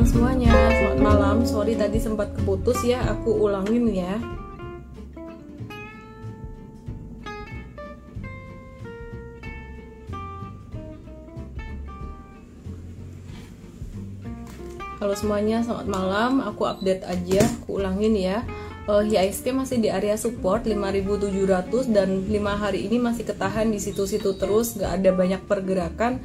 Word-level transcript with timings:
teman-teman 0.00 0.40
semuanya, 0.40 0.56
selamat 0.80 1.00
malam. 1.04 1.36
Sorry 1.44 1.76
tadi 1.76 2.00
sempat 2.00 2.32
keputus 2.32 2.80
ya, 2.88 3.04
aku 3.04 3.36
ulangin 3.36 3.84
ya. 3.92 4.16
Halo 14.96 15.12
semuanya, 15.12 15.60
selamat 15.60 15.88
malam. 15.92 16.32
Aku 16.48 16.64
update 16.64 17.04
aja, 17.04 17.44
aku 17.60 17.76
ulangin 17.76 18.16
ya. 18.16 18.40
Uh, 18.88 19.04
masih 19.04 19.84
di 19.84 19.92
area 19.92 20.16
support 20.16 20.64
5700 20.64 21.92
dan 21.92 22.24
5 22.24 22.40
hari 22.56 22.88
ini 22.88 22.96
masih 22.96 23.28
ketahan 23.28 23.68
di 23.68 23.76
situ-situ 23.76 24.32
terus, 24.40 24.80
gak 24.80 24.96
ada 24.96 25.12
banyak 25.12 25.44
pergerakan. 25.44 26.24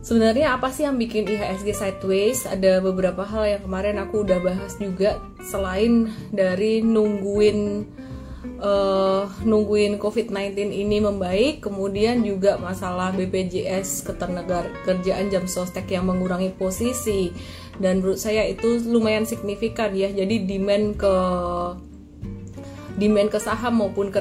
Sebenarnya 0.00 0.56
apa 0.56 0.72
sih 0.72 0.88
yang 0.88 0.96
bikin 0.96 1.28
IHSG 1.28 1.76
sideways? 1.76 2.48
Ada 2.48 2.80
beberapa 2.80 3.20
hal 3.20 3.44
yang 3.44 3.62
kemarin 3.68 4.00
aku 4.00 4.24
udah 4.24 4.40
bahas 4.40 4.80
juga. 4.80 5.20
Selain 5.44 6.08
dari 6.32 6.80
nungguin 6.80 7.84
uh, 8.64 9.28
nungguin 9.44 10.00
COVID-19 10.00 10.72
ini 10.72 11.04
membaik, 11.04 11.60
kemudian 11.60 12.24
juga 12.24 12.56
masalah 12.56 13.12
BPJS 13.12 14.08
ketenaga 14.08 14.64
kerjaan 14.88 15.28
jam 15.28 15.44
sostek 15.44 15.92
yang 15.92 16.08
mengurangi 16.08 16.48
posisi. 16.56 17.28
Dan 17.76 18.00
menurut 18.00 18.16
saya 18.16 18.48
itu 18.48 18.80
lumayan 18.88 19.28
signifikan 19.28 19.92
ya. 19.92 20.08
Jadi 20.08 20.48
demand 20.48 20.96
ke 20.96 21.14
demand 23.00 23.32
ke 23.32 23.40
saham 23.40 23.80
maupun 23.80 24.12
ke 24.12 24.20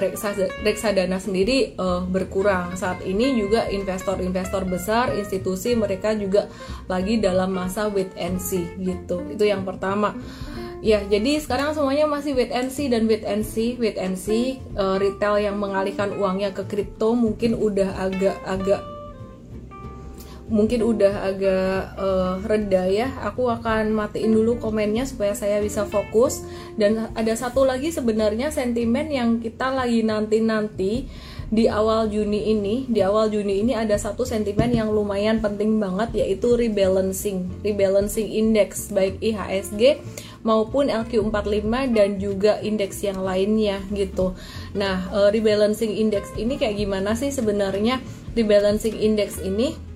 reksadana 0.64 1.20
sendiri 1.20 1.76
uh, 1.76 2.00
berkurang. 2.08 2.80
Saat 2.80 3.04
ini 3.04 3.36
juga 3.36 3.68
investor-investor 3.68 4.64
besar 4.64 5.12
institusi 5.20 5.76
mereka 5.76 6.16
juga 6.16 6.48
lagi 6.88 7.20
dalam 7.20 7.52
masa 7.52 7.92
wait 7.92 8.16
and 8.16 8.40
see 8.40 8.64
gitu. 8.80 9.20
Itu 9.28 9.44
yang 9.44 9.68
pertama. 9.68 10.16
Ya 10.80 11.04
jadi 11.04 11.44
sekarang 11.44 11.76
semuanya 11.76 12.08
masih 12.08 12.40
wait 12.40 12.56
and 12.56 12.72
see 12.72 12.88
dan 12.88 13.04
wait 13.04 13.28
and 13.28 13.44
see 13.44 13.76
wait 13.76 14.00
and 14.00 14.16
see. 14.16 14.64
Uh, 14.80 14.96
retail 14.96 15.36
yang 15.36 15.60
mengalihkan 15.60 16.16
uangnya 16.16 16.56
ke 16.56 16.64
kripto 16.64 17.12
mungkin 17.20 17.60
udah 17.60 18.00
agak-agak 18.00 18.99
mungkin 20.50 20.82
udah 20.82 21.30
agak 21.30 21.74
uh, 21.96 22.36
reda 22.42 22.90
ya 22.90 23.08
aku 23.22 23.48
akan 23.54 23.94
matiin 23.94 24.34
dulu 24.34 24.58
komennya 24.58 25.06
supaya 25.06 25.38
saya 25.38 25.62
bisa 25.62 25.86
fokus 25.86 26.42
dan 26.74 27.14
ada 27.14 27.38
satu 27.38 27.64
lagi 27.70 27.94
sebenarnya 27.94 28.50
sentimen 28.50 29.14
yang 29.14 29.38
kita 29.38 29.70
lagi 29.70 30.02
nanti-nanti 30.02 31.06
di 31.50 31.66
awal 31.66 32.10
Juni 32.10 32.54
ini 32.54 32.86
di 32.90 33.02
awal 33.02 33.30
Juni 33.30 33.62
ini 33.62 33.74
ada 33.78 33.98
satu 33.98 34.26
sentimen 34.26 34.70
yang 34.74 34.90
lumayan 34.90 35.42
penting 35.42 35.78
banget 35.78 36.26
yaitu 36.26 36.58
rebalancing 36.58 37.50
rebalancing 37.62 38.30
index 38.30 38.90
baik 38.94 39.18
IHSG 39.22 40.02
maupun 40.42 40.88
LQ45 40.88 41.74
dan 41.92 42.10
juga 42.16 42.64
indeks 42.64 43.04
yang 43.04 43.20
lainnya 43.20 43.84
gitu. 43.92 44.32
Nah, 44.72 45.12
uh, 45.12 45.28
rebalancing 45.36 45.92
index 45.92 46.32
ini 46.40 46.56
kayak 46.56 46.80
gimana 46.80 47.12
sih 47.12 47.28
sebenarnya? 47.28 48.00
Rebalancing 48.40 48.96
index 48.96 49.42
ini 49.44 49.89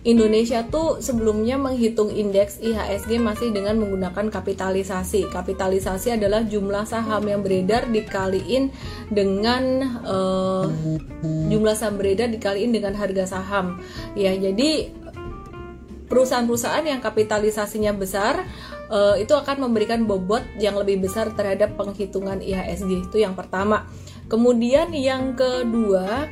Indonesia 0.00 0.64
tuh 0.64 1.04
sebelumnya 1.04 1.60
menghitung 1.60 2.08
indeks 2.08 2.56
IHSG 2.64 3.20
masih 3.20 3.52
dengan 3.52 3.76
menggunakan 3.76 4.32
kapitalisasi. 4.32 5.28
Kapitalisasi 5.28 6.16
adalah 6.16 6.40
jumlah 6.40 6.88
saham 6.88 7.20
yang 7.28 7.44
beredar 7.44 7.84
dikaliin 7.84 8.72
dengan 9.12 9.62
uh, 10.00 10.72
jumlah 11.52 11.76
saham 11.76 12.00
beredar 12.00 12.32
dikaliin 12.32 12.72
dengan 12.72 12.96
harga 12.96 13.28
saham. 13.28 13.84
Ya, 14.16 14.32
jadi 14.32 14.88
perusahaan-perusahaan 16.08 16.88
yang 16.88 17.04
kapitalisasinya 17.04 17.92
besar 17.92 18.48
uh, 18.88 19.20
itu 19.20 19.36
akan 19.36 19.68
memberikan 19.68 20.08
bobot 20.08 20.42
yang 20.56 20.80
lebih 20.80 21.04
besar 21.04 21.28
terhadap 21.36 21.76
penghitungan 21.76 22.40
IHSG. 22.40 23.12
Itu 23.12 23.20
yang 23.20 23.36
pertama. 23.36 23.84
Kemudian 24.32 24.96
yang 24.96 25.36
kedua, 25.36 26.24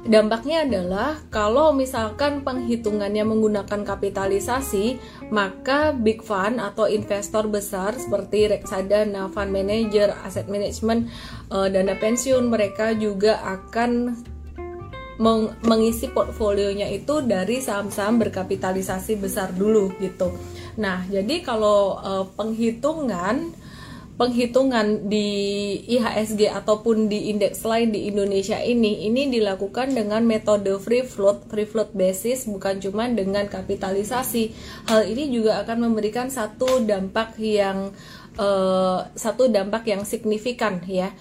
Dampaknya 0.00 0.64
adalah 0.64 1.20
kalau 1.28 1.76
misalkan 1.76 2.40
penghitungannya 2.40 3.20
menggunakan 3.20 3.84
kapitalisasi, 3.84 4.96
maka 5.28 5.92
big 5.92 6.24
fund 6.24 6.56
atau 6.56 6.88
investor 6.88 7.44
besar 7.52 7.92
seperti 8.00 8.48
reksadana, 8.48 9.28
fund 9.28 9.52
manager, 9.52 10.16
asset 10.24 10.48
management, 10.48 11.12
uh, 11.52 11.68
dana 11.68 11.92
pensiun 12.00 12.48
mereka 12.48 12.96
juga 12.96 13.44
akan 13.44 14.16
mengisi 15.68 16.08
portfolionya 16.08 16.88
itu 16.88 17.20
dari 17.20 17.60
saham-saham 17.60 18.24
berkapitalisasi 18.24 19.20
besar 19.20 19.52
dulu 19.52 19.92
gitu. 20.00 20.32
Nah, 20.80 21.04
jadi 21.12 21.44
kalau 21.44 22.00
uh, 22.00 22.24
penghitungan 22.40 23.52
penghitungan 24.20 25.08
di 25.08 25.28
IHSG 25.96 26.52
ataupun 26.52 27.08
di 27.08 27.32
indeks 27.32 27.64
lain 27.64 27.88
di 27.88 28.04
Indonesia 28.12 28.60
ini 28.60 29.08
ini 29.08 29.32
dilakukan 29.32 29.96
dengan 29.96 30.28
metode 30.28 30.76
free 30.76 31.08
float 31.08 31.48
free 31.48 31.64
float 31.64 31.96
basis 31.96 32.44
bukan 32.44 32.84
cuma 32.84 33.08
dengan 33.08 33.48
kapitalisasi. 33.48 34.52
Hal 34.92 35.08
ini 35.08 35.32
juga 35.32 35.64
akan 35.64 35.88
memberikan 35.88 36.28
satu 36.28 36.84
dampak 36.84 37.40
yang 37.40 37.96
uh, 38.36 39.08
satu 39.16 39.48
dampak 39.48 39.88
yang 39.88 40.04
signifikan 40.04 40.84
ya 40.84 41.16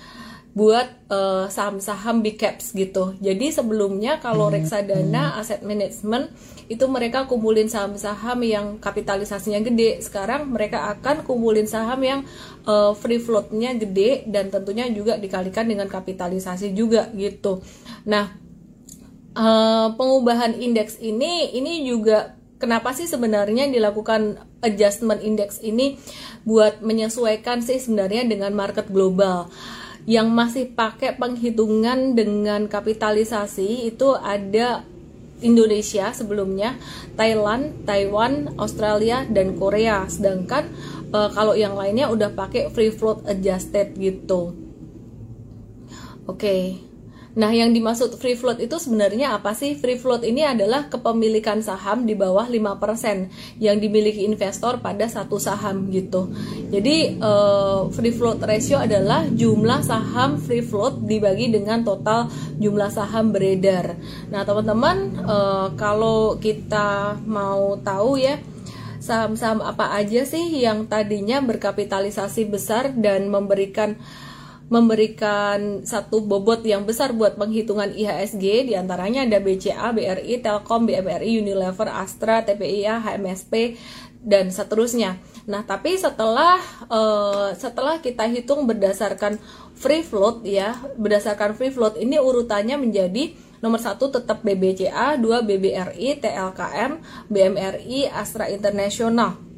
buat 0.49 0.87
uh, 1.13 1.45
saham-saham 1.45 2.25
big 2.25 2.41
caps 2.41 2.73
gitu. 2.73 3.13
Jadi 3.21 3.53
sebelumnya 3.53 4.17
kalau 4.17 4.49
hmm. 4.49 4.55
reksadana 4.59 5.37
aset 5.37 5.61
management 5.61 6.33
itu 6.65 6.85
mereka 6.89 7.29
kumpulin 7.29 7.69
saham-saham 7.69 8.41
yang 8.41 8.65
kapitalisasinya 8.81 9.61
gede. 9.61 10.01
Sekarang 10.01 10.49
mereka 10.49 10.89
akan 10.97 11.21
kumpulin 11.21 11.69
saham 11.69 12.01
yang 12.01 12.19
uh, 12.65 12.97
free 12.97 13.21
floatnya 13.21 13.77
gede 13.77 14.25
dan 14.25 14.49
tentunya 14.49 14.89
juga 14.89 15.21
dikalikan 15.21 15.69
dengan 15.69 15.85
kapitalisasi 15.85 16.73
juga 16.73 17.13
gitu. 17.13 17.61
Nah, 18.09 18.33
uh, 19.37 19.93
pengubahan 19.93 20.57
indeks 20.57 20.97
ini 20.97 21.53
ini 21.53 21.85
juga 21.85 22.33
kenapa 22.57 22.91
sih 22.97 23.05
sebenarnya 23.05 23.69
dilakukan 23.69 24.49
adjustment 24.65 25.21
index 25.23 25.61
ini 25.61 25.95
buat 26.43 26.83
menyesuaikan 26.83 27.61
sih 27.63 27.79
sebenarnya 27.79 28.27
dengan 28.27 28.51
market 28.51 28.91
global 28.91 29.47
yang 30.07 30.31
masih 30.31 30.71
pakai 30.71 31.15
penghitungan 31.19 32.15
dengan 32.15 32.67
kapitalisasi 32.67 33.87
itu 33.87 34.15
ada 34.15 34.83
Indonesia 35.39 36.11
sebelumnya, 36.11 36.75
Thailand, 37.15 37.87
Taiwan, 37.87 38.59
Australia 38.59 39.23
dan 39.27 39.55
Korea. 39.55 40.03
Sedangkan 40.11 40.67
uh, 41.15 41.31
kalau 41.31 41.55
yang 41.55 41.79
lainnya 41.79 42.11
udah 42.11 42.35
pakai 42.35 42.67
free 42.75 42.91
float 42.91 43.23
adjusted 43.27 43.95
gitu. 43.95 44.51
Oke. 46.27 46.35
Okay. 46.35 46.88
Nah, 47.39 47.55
yang 47.55 47.71
dimaksud 47.71 48.19
free 48.19 48.35
float 48.35 48.59
itu 48.59 48.75
sebenarnya 48.75 49.39
apa 49.39 49.55
sih? 49.55 49.79
Free 49.79 49.95
float 49.95 50.27
ini 50.27 50.43
adalah 50.43 50.91
kepemilikan 50.91 51.63
saham 51.63 52.03
di 52.03 52.11
bawah 52.11 52.43
5% 52.43 53.63
yang 53.63 53.79
dimiliki 53.79 54.27
investor 54.27 54.83
pada 54.83 55.07
satu 55.07 55.39
saham 55.39 55.87
gitu. 55.87 56.27
Jadi, 56.67 57.15
uh, 57.15 57.87
free 57.95 58.11
float 58.11 58.43
ratio 58.43 58.83
adalah 58.83 59.23
jumlah 59.31 59.79
saham 59.87 60.35
free 60.35 60.59
float 60.59 60.99
dibagi 61.07 61.47
dengan 61.47 61.87
total 61.87 62.27
jumlah 62.59 62.91
saham 62.91 63.31
beredar. 63.31 63.95
Nah, 64.27 64.43
teman-teman, 64.43 65.23
uh, 65.23 65.67
kalau 65.79 66.35
kita 66.43 67.15
mau 67.23 67.79
tahu 67.79 68.19
ya, 68.19 68.35
saham-saham 68.99 69.63
apa 69.63 69.95
aja 69.95 70.27
sih 70.27 70.59
yang 70.59 70.91
tadinya 70.91 71.39
berkapitalisasi 71.39 72.51
besar 72.51 72.91
dan 72.99 73.31
memberikan 73.31 73.95
memberikan 74.69 75.81
satu 75.81 76.21
bobot 76.21 76.61
yang 76.61 76.85
besar 76.85 77.11
buat 77.11 77.35
penghitungan 77.35 77.89
IHSG 77.89 78.69
di 78.69 78.73
antaranya 78.77 79.25
ada 79.25 79.41
BCA, 79.41 79.89
BRI, 79.89 80.45
Telkom, 80.45 80.85
BMRI, 80.85 81.41
Unilever, 81.41 81.89
Astra, 81.89 82.45
TPIA, 82.45 83.01
HMSP 83.01 83.75
dan 84.21 84.53
seterusnya. 84.53 85.17
Nah, 85.49 85.65
tapi 85.65 85.97
setelah 85.97 86.61
uh, 86.85 87.49
setelah 87.57 87.97
kita 87.97 88.29
hitung 88.29 88.69
berdasarkan 88.69 89.41
free 89.73 90.05
float 90.05 90.45
ya, 90.45 90.77
berdasarkan 91.01 91.57
free 91.57 91.73
float 91.73 91.97
ini 91.97 92.21
urutannya 92.21 92.77
menjadi 92.77 93.33
nomor 93.65 93.81
satu 93.81 94.13
tetap 94.13 94.45
BBCA, 94.45 95.17
dua 95.17 95.41
BBRI, 95.41 96.21
TLKM, 96.21 96.91
BMRI, 97.27 98.05
Astra 98.07 98.47
International 98.53 99.48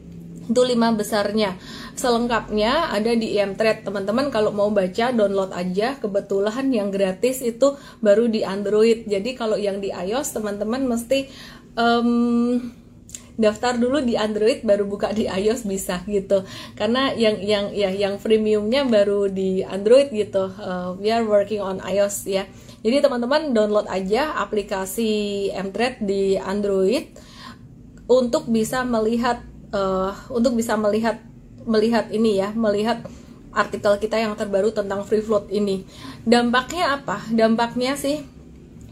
itu 0.51 0.61
lima 0.67 0.91
besarnya. 0.91 1.55
Selengkapnya 1.95 2.91
ada 2.91 3.11
di 3.15 3.39
IM 3.39 3.55
Trade 3.55 3.87
teman-teman 3.87 4.27
kalau 4.29 4.51
mau 4.51 4.67
baca 4.69 5.15
download 5.15 5.55
aja. 5.55 5.95
Kebetulan 5.97 6.67
yang 6.69 6.91
gratis 6.91 7.39
itu 7.39 7.79
baru 8.03 8.27
di 8.27 8.43
Android. 8.43 9.07
Jadi 9.07 9.33
kalau 9.39 9.55
yang 9.55 9.79
di 9.79 9.89
iOS 9.89 10.35
teman-teman 10.35 10.85
mesti 10.85 11.31
um, 11.79 12.59
daftar 13.39 13.79
dulu 13.79 14.03
di 14.03 14.19
Android 14.19 14.61
baru 14.61 14.85
buka 14.85 15.15
di 15.15 15.25
iOS 15.25 15.63
bisa 15.65 16.03
gitu. 16.05 16.43
Karena 16.75 17.15
yang 17.15 17.39
yang 17.39 17.71
ya 17.71 17.89
yang 17.89 18.19
freemiumnya 18.19 18.85
baru 18.85 19.31
di 19.31 19.63
Android 19.63 20.11
gitu. 20.11 20.51
Uh, 20.59 20.93
we 20.99 21.09
are 21.09 21.23
working 21.23 21.63
on 21.63 21.79
iOS 21.81 22.27
ya. 22.27 22.45
Jadi 22.81 22.97
teman-teman 22.97 23.53
download 23.53 23.85
aja 23.85 24.41
aplikasi 24.41 25.49
Mtrade 25.53 26.01
di 26.01 26.33
Android 26.33 27.13
untuk 28.09 28.49
bisa 28.49 28.81
melihat 28.81 29.50
uh, 29.71 30.11
untuk 30.31 30.55
bisa 30.55 30.75
melihat 30.77 31.19
melihat 31.67 32.09
ini 32.11 32.39
ya, 32.39 32.53
melihat 32.55 33.03
artikel 33.51 33.99
kita 33.99 34.15
yang 34.15 34.33
terbaru 34.39 34.71
tentang 34.71 35.03
free 35.03 35.23
float 35.23 35.51
ini. 35.51 35.83
Dampaknya 36.23 36.99
apa? 36.99 37.19
Dampaknya 37.31 37.99
sih 37.99 38.23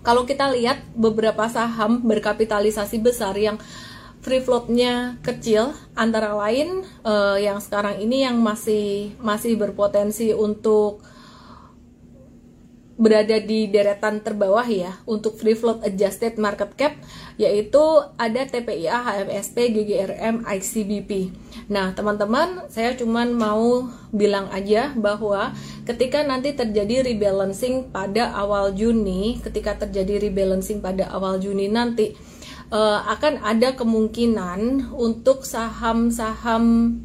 kalau 0.04 0.24
kita 0.24 0.52
lihat 0.52 0.80
beberapa 0.96 1.48
saham 1.52 2.04
berkapitalisasi 2.04 3.04
besar 3.04 3.36
yang 3.36 3.60
free 4.20 4.44
floatnya 4.44 5.16
kecil 5.24 5.72
antara 5.96 6.36
lain 6.36 6.84
uh, 7.08 7.40
yang 7.40 7.64
sekarang 7.64 8.04
ini 8.04 8.28
yang 8.28 8.40
masih 8.40 9.16
masih 9.24 9.56
berpotensi 9.56 10.36
untuk 10.36 11.04
berada 13.00 13.40
di 13.40 13.72
deretan 13.72 14.20
terbawah 14.20 14.68
ya 14.68 14.92
untuk 15.08 15.40
free 15.40 15.56
float 15.56 15.88
adjusted 15.88 16.36
market 16.36 16.76
cap 16.76 17.00
yaitu 17.39 17.80
ada 18.19 18.44
TPIA, 18.44 19.00
HMSP, 19.00 19.71
GGRM, 19.71 20.44
ICBP. 20.44 21.31
Nah, 21.71 21.95
teman-teman, 21.95 22.68
saya 22.68 23.00
cuman 23.00 23.31
mau 23.31 23.88
bilang 24.12 24.51
aja 24.51 24.91
bahwa 24.91 25.56
ketika 25.88 26.19
nanti 26.27 26.51
terjadi 26.51 27.07
rebalancing 27.07 27.95
pada 27.95 28.36
awal 28.36 28.75
Juni, 28.75 29.39
ketika 29.39 29.88
terjadi 29.88 30.27
rebalancing 30.27 30.83
pada 30.83 31.07
awal 31.15 31.39
Juni 31.39 31.71
nanti 31.71 32.12
uh, 32.75 33.07
akan 33.07 33.39
ada 33.39 33.71
kemungkinan 33.71 34.92
untuk 34.92 35.47
saham-saham 35.47 37.00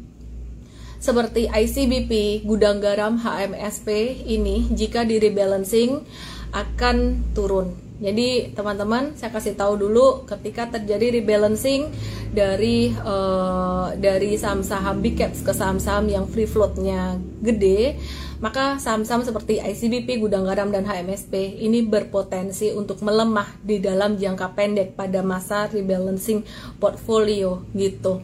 seperti 0.99 1.47
ICBP, 1.47 2.43
gudang 2.43 2.83
garam 2.83 3.15
HMSP 3.23 4.19
ini 4.27 4.67
jika 4.73 5.07
di 5.07 5.15
rebalancing 5.15 6.03
akan 6.51 7.23
turun. 7.31 7.84
Jadi 7.95 8.51
teman-teman 8.51 9.15
saya 9.15 9.31
kasih 9.31 9.55
tahu 9.55 9.79
dulu 9.79 10.27
ketika 10.27 10.67
terjadi 10.67 11.23
rebalancing 11.23 11.87
dari 12.35 12.91
uh, 12.91 13.95
dari 13.95 14.35
saham-saham 14.35 14.99
big 14.99 15.15
caps 15.15 15.39
ke 15.39 15.55
saham-saham 15.55 16.11
yang 16.11 16.27
free 16.27 16.43
floatnya 16.43 17.15
gede, 17.39 17.95
maka 18.43 18.75
saham-saham 18.83 19.23
seperti 19.23 19.63
ICBP, 19.63 20.19
Gudang 20.19 20.43
Garam 20.43 20.75
dan 20.75 20.83
HMSP 20.83 21.63
ini 21.63 21.87
berpotensi 21.87 22.75
untuk 22.75 22.99
melemah 22.99 23.47
di 23.63 23.79
dalam 23.79 24.19
jangka 24.19 24.51
pendek 24.51 24.99
pada 24.99 25.23
masa 25.23 25.71
rebalancing 25.71 26.43
portfolio 26.83 27.63
gitu 27.71 28.19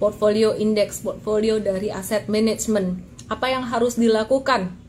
portfolio 0.00 0.56
index, 0.56 1.04
portfolio 1.04 1.60
dari 1.60 1.92
aset 1.92 2.24
management. 2.26 3.04
Apa 3.28 3.52
yang 3.52 3.68
harus 3.68 4.00
dilakukan? 4.00 4.79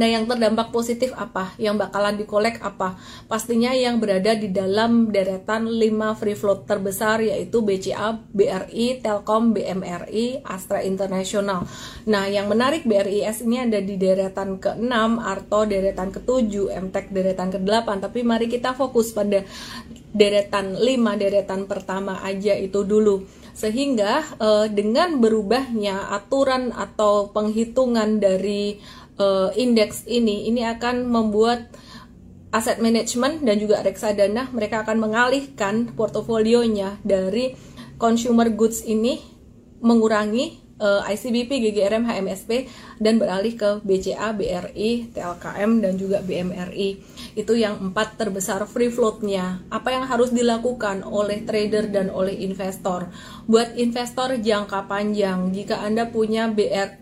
Nah, 0.00 0.08
yang 0.08 0.24
terdampak 0.24 0.72
positif 0.72 1.12
apa? 1.12 1.52
Yang 1.60 1.84
bakalan 1.84 2.16
dikolek 2.16 2.56
apa? 2.64 2.96
Pastinya 3.28 3.76
yang 3.76 4.00
berada 4.00 4.32
di 4.32 4.48
dalam 4.48 5.12
deretan 5.12 5.68
5 5.68 6.16
free 6.16 6.32
float 6.32 6.64
terbesar 6.64 7.20
yaitu 7.20 7.60
BCA, 7.60 8.16
BRI, 8.32 9.04
Telkom, 9.04 9.52
BMRI, 9.52 10.40
Astra 10.40 10.80
International. 10.80 11.68
Nah, 12.08 12.24
yang 12.32 12.48
menarik 12.48 12.88
BRIS 12.88 13.44
ini 13.44 13.60
ada 13.60 13.76
di 13.76 14.00
deretan 14.00 14.56
ke-6, 14.56 14.88
Arto 15.20 15.68
deretan 15.68 16.08
ke-7, 16.16 16.72
MTEK 16.80 17.06
deretan 17.12 17.52
ke-8. 17.52 18.00
Tapi 18.00 18.24
mari 18.24 18.48
kita 18.48 18.72
fokus 18.72 19.12
pada 19.12 19.44
deretan 20.16 20.80
5, 20.80 21.20
deretan 21.20 21.68
pertama 21.68 22.24
aja 22.24 22.56
itu 22.56 22.88
dulu 22.88 23.20
sehingga 23.50 24.24
uh, 24.40 24.66
dengan 24.70 25.20
berubahnya 25.20 26.14
aturan 26.16 26.72
atau 26.72 27.28
penghitungan 27.28 28.16
dari 28.22 28.80
uh, 29.20 29.52
indeks 29.54 30.08
ini 30.08 30.48
ini 30.48 30.64
akan 30.64 31.04
membuat 31.04 31.68
aset 32.50 32.82
manajemen 32.82 33.44
dan 33.46 33.60
juga 33.62 33.84
reksadana 33.84 34.50
mereka 34.50 34.82
akan 34.82 34.98
mengalihkan 34.98 35.94
portofolionya 35.94 36.98
dari 37.06 37.54
consumer 38.00 38.50
goods 38.50 38.82
ini 38.82 39.20
mengurangi 39.80 40.70
uh, 40.80 41.04
eh, 41.06 41.14
ICBP, 41.14 41.50
GGRM, 41.70 42.04
HMSP 42.08 42.66
dan 42.98 43.20
beralih 43.20 43.54
ke 43.54 43.70
BCA, 43.84 44.32
BRI, 44.32 45.12
TLKM 45.12 45.70
dan 45.84 45.92
juga 46.00 46.18
BMRI. 46.24 46.88
Itu 47.36 47.54
yang 47.54 47.78
empat 47.92 48.16
terbesar 48.16 48.64
free 48.66 48.90
floatnya. 48.90 49.62
Apa 49.68 49.92
yang 49.94 50.04
harus 50.08 50.32
dilakukan 50.32 51.04
oleh 51.04 51.44
trader 51.44 51.92
dan 51.92 52.08
oleh 52.08 52.34
investor? 52.44 53.12
Buat 53.46 53.76
investor 53.76 54.36
jangka 54.40 54.88
panjang, 54.88 55.52
jika 55.52 55.80
Anda 55.80 56.08
punya 56.08 56.48
BR 56.48 56.99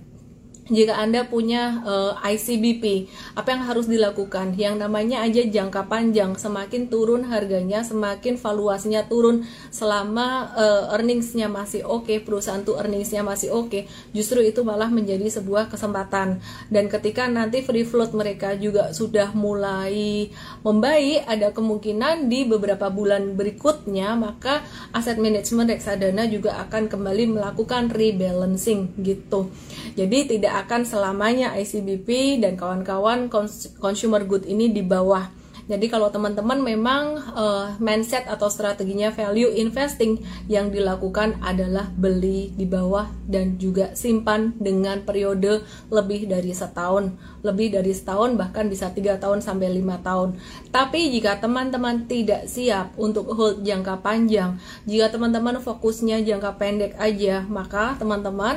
jika 0.68 1.00
Anda 1.00 1.24
punya 1.24 1.80
uh, 1.84 2.12
eh, 2.20 2.36
ICBP, 2.36 3.08
apa 3.34 3.48
yang 3.56 3.64
harus 3.64 3.88
dilakukan? 3.88 4.52
Yang 4.56 4.84
namanya 4.84 5.24
aja 5.24 5.40
jangka 5.40 5.88
panjang, 5.88 6.36
semakin 6.36 6.92
turun 6.92 7.24
harganya, 7.24 7.80
semakin 7.80 8.36
valuasinya 8.36 9.08
turun 9.08 9.48
selama 9.72 10.52
uh, 10.52 10.82
earningsnya 10.92 11.48
masih 11.48 11.88
oke, 11.88 12.08
okay, 12.08 12.18
perusahaan 12.20 12.60
tuh 12.60 12.76
earningsnya 12.76 13.24
masih 13.24 13.52
oke, 13.56 13.72
okay, 13.72 13.82
justru 14.12 14.44
itu 14.44 14.60
malah 14.60 14.92
menjadi 14.92 15.24
sebuah 15.40 15.72
kesempatan. 15.72 16.40
Dan 16.68 16.92
ketika 16.92 17.24
nanti 17.26 17.64
free 17.64 17.88
float 17.88 18.12
mereka 18.12 18.52
juga 18.60 18.92
sudah 18.92 19.32
mulai 19.32 20.28
membaik, 20.60 21.24
ada 21.24 21.48
kemungkinan 21.56 22.28
di 22.28 22.44
beberapa 22.44 22.92
bulan 22.92 23.32
berikutnya, 23.32 24.12
maka 24.20 24.60
aset 24.92 25.16
manajemen 25.16 25.64
reksadana 25.64 26.28
juga 26.28 26.60
akan 26.68 26.92
kembali 26.92 27.40
melakukan 27.40 27.88
rebalancing 27.88 28.92
gitu. 29.00 29.48
Jadi 29.96 30.38
tidak 30.38 30.57
akan 30.64 30.82
selamanya 30.82 31.54
ICBP 31.54 32.40
dan 32.42 32.58
kawan-kawan 32.58 33.30
consumer 33.78 34.22
good 34.26 34.48
ini 34.48 34.72
di 34.72 34.82
bawah. 34.82 35.38
Jadi 35.68 35.92
kalau 35.92 36.08
teman-teman 36.08 36.64
memang 36.64 37.20
uh, 37.36 37.76
mindset 37.76 38.24
atau 38.24 38.48
strateginya 38.48 39.12
value 39.12 39.52
investing 39.52 40.16
yang 40.48 40.72
dilakukan 40.72 41.36
adalah 41.44 41.92
beli 41.92 42.56
di 42.56 42.64
bawah 42.64 43.04
dan 43.28 43.60
juga 43.60 43.92
simpan 43.92 44.56
dengan 44.56 45.04
periode 45.04 45.60
lebih 45.92 46.24
dari 46.24 46.56
setahun, 46.56 47.12
lebih 47.44 47.76
dari 47.76 47.92
setahun 47.92 48.40
bahkan 48.40 48.72
bisa 48.72 48.88
tiga 48.96 49.20
tahun 49.20 49.44
sampai 49.44 49.68
lima 49.68 50.00
tahun. 50.00 50.40
Tapi 50.72 51.12
jika 51.12 51.36
teman-teman 51.36 52.08
tidak 52.08 52.48
siap 52.48 52.96
untuk 52.96 53.28
hold 53.36 53.60
jangka 53.60 54.00
panjang, 54.00 54.56
jika 54.88 55.12
teman-teman 55.12 55.60
fokusnya 55.60 56.24
jangka 56.24 56.56
pendek 56.56 56.96
aja, 56.96 57.44
maka 57.44 57.92
teman-teman 58.00 58.56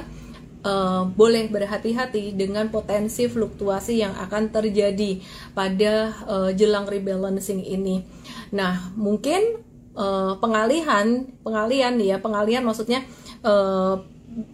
uh, 0.66 1.04
boleh 1.10 1.50
berhati-hati 1.50 2.34
dengan 2.34 2.70
potensi 2.70 3.26
fluktuasi 3.26 4.02
yang 4.02 4.14
akan 4.18 4.54
terjadi 4.54 5.22
pada 5.54 6.14
uh, 6.26 6.50
jelang 6.54 6.86
rebalancing 6.90 7.62
ini. 7.62 8.06
Nah, 8.54 8.94
mungkin 8.98 9.62
uh, 9.96 10.38
pengalihan, 10.38 11.28
pengalihan 11.42 11.96
ya, 12.00 12.18
pengalihan 12.22 12.64
maksudnya 12.66 13.06
uh, 13.46 14.02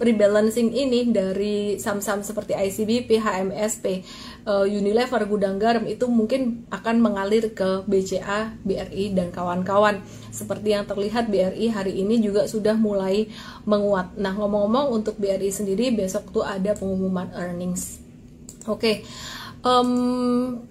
rebalancing 0.02 0.74
ini 0.74 1.14
dari 1.14 1.78
saham-saham 1.78 2.26
seperti 2.26 2.58
ICBP, 2.58 3.22
HMSP, 3.22 4.02
uh, 4.50 4.66
Unilever, 4.66 5.22
Gudang 5.30 5.62
Garam 5.62 5.86
itu 5.86 6.10
mungkin 6.10 6.66
akan 6.74 6.98
mengalir 6.98 7.54
ke 7.54 7.86
BCA, 7.86 8.58
BRI 8.66 9.14
dan 9.14 9.30
kawan-kawan. 9.30 10.02
Seperti 10.38 10.78
yang 10.78 10.86
terlihat 10.86 11.34
BRI 11.34 11.74
hari 11.74 11.98
ini 11.98 12.22
juga 12.22 12.46
sudah 12.46 12.78
mulai 12.78 13.26
menguat. 13.66 14.14
Nah, 14.22 14.38
ngomong-ngomong 14.38 14.94
untuk 14.94 15.18
BRI 15.18 15.50
sendiri 15.50 15.90
besok 15.90 16.30
tuh 16.30 16.46
ada 16.46 16.78
pengumuman 16.78 17.34
earnings. 17.34 17.98
Oke. 18.70 18.78
Okay. 18.78 18.96
Um, 19.66 20.62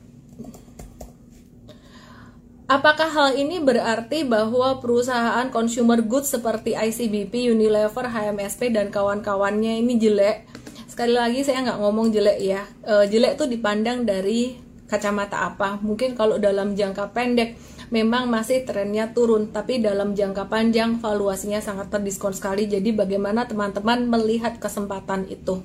Apakah 2.67 3.07
hal 3.07 3.39
ini 3.39 3.63
berarti 3.63 4.27
bahwa 4.27 4.83
perusahaan 4.83 5.47
consumer 5.55 6.03
goods 6.03 6.35
seperti 6.35 6.75
ICBP, 6.75 7.55
Unilever, 7.55 8.11
HMSP, 8.11 8.75
dan 8.75 8.91
kawan-kawannya 8.91 9.79
ini 9.79 9.95
jelek? 10.03 10.51
Sekali 10.91 11.15
lagi 11.15 11.47
saya 11.47 11.63
nggak 11.63 11.79
ngomong 11.79 12.11
jelek 12.11 12.39
ya. 12.43 12.67
E, 12.83 13.07
jelek 13.07 13.39
tuh 13.39 13.47
dipandang 13.47 14.03
dari 14.03 14.59
kacamata 14.91 15.47
apa? 15.47 15.79
Mungkin 15.79 16.19
kalau 16.19 16.43
dalam 16.43 16.75
jangka 16.75 17.15
pendek 17.15 17.55
memang 17.91 18.31
masih 18.31 18.63
trennya 18.67 19.11
turun, 19.13 19.51
tapi 19.51 19.79
dalam 19.83 20.15
jangka 20.15 20.47
panjang 20.47 20.99
valuasinya 20.99 21.63
sangat 21.63 21.91
terdiskon 21.91 22.35
sekali. 22.35 22.67
Jadi 22.67 22.95
bagaimana 22.95 23.47
teman-teman 23.47 24.07
melihat 24.09 24.59
kesempatan 24.63 25.27
itu? 25.29 25.63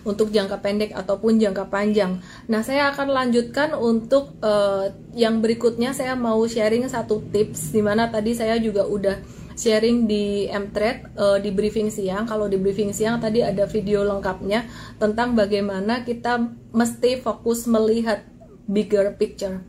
untuk 0.00 0.32
jangka 0.32 0.64
pendek 0.64 0.96
ataupun 0.96 1.36
jangka 1.36 1.68
panjang. 1.68 2.24
Nah, 2.48 2.64
saya 2.64 2.88
akan 2.92 3.12
lanjutkan 3.12 3.76
untuk 3.76 4.32
uh, 4.40 4.88
yang 5.12 5.44
berikutnya 5.44 5.92
saya 5.92 6.16
mau 6.16 6.40
sharing 6.48 6.88
satu 6.88 7.20
tips 7.28 7.72
di 7.72 7.84
mana 7.84 8.08
tadi 8.08 8.32
saya 8.32 8.56
juga 8.56 8.88
udah 8.88 9.20
sharing 9.60 10.08
di 10.08 10.48
Mtrade 10.48 11.12
uh, 11.20 11.36
di 11.36 11.52
briefing 11.52 11.92
siang. 11.92 12.24
Kalau 12.24 12.48
di 12.48 12.56
briefing 12.56 12.96
siang 12.96 13.20
tadi 13.20 13.44
ada 13.44 13.68
video 13.68 14.00
lengkapnya 14.08 14.64
tentang 14.96 15.36
bagaimana 15.36 16.00
kita 16.00 16.48
mesti 16.72 17.20
fokus 17.20 17.68
melihat 17.68 18.24
bigger 18.64 19.12
picture. 19.20 19.60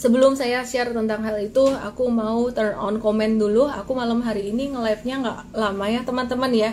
Sebelum 0.00 0.32
saya 0.32 0.64
share 0.64 0.96
tentang 0.96 1.20
hal 1.20 1.36
itu, 1.44 1.60
aku 1.76 2.08
mau 2.08 2.48
turn 2.56 2.72
on 2.72 2.96
comment 2.96 3.36
dulu. 3.36 3.68
Aku 3.68 3.92
malam 3.92 4.24
hari 4.24 4.48
ini 4.48 4.72
nge-live-nya 4.72 5.20
nggak 5.20 5.38
lama 5.52 5.84
ya 5.92 6.00
teman-teman 6.08 6.52
ya 6.56 6.72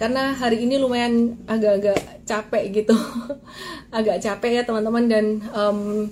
karena 0.00 0.32
hari 0.32 0.64
ini 0.64 0.80
lumayan 0.80 1.36
agak-agak 1.44 2.24
capek 2.24 2.72
gitu 2.72 2.96
agak 4.00 4.24
capek 4.24 4.50
ya 4.56 4.62
teman-teman 4.64 5.04
dan 5.12 5.44
um, 5.52 6.08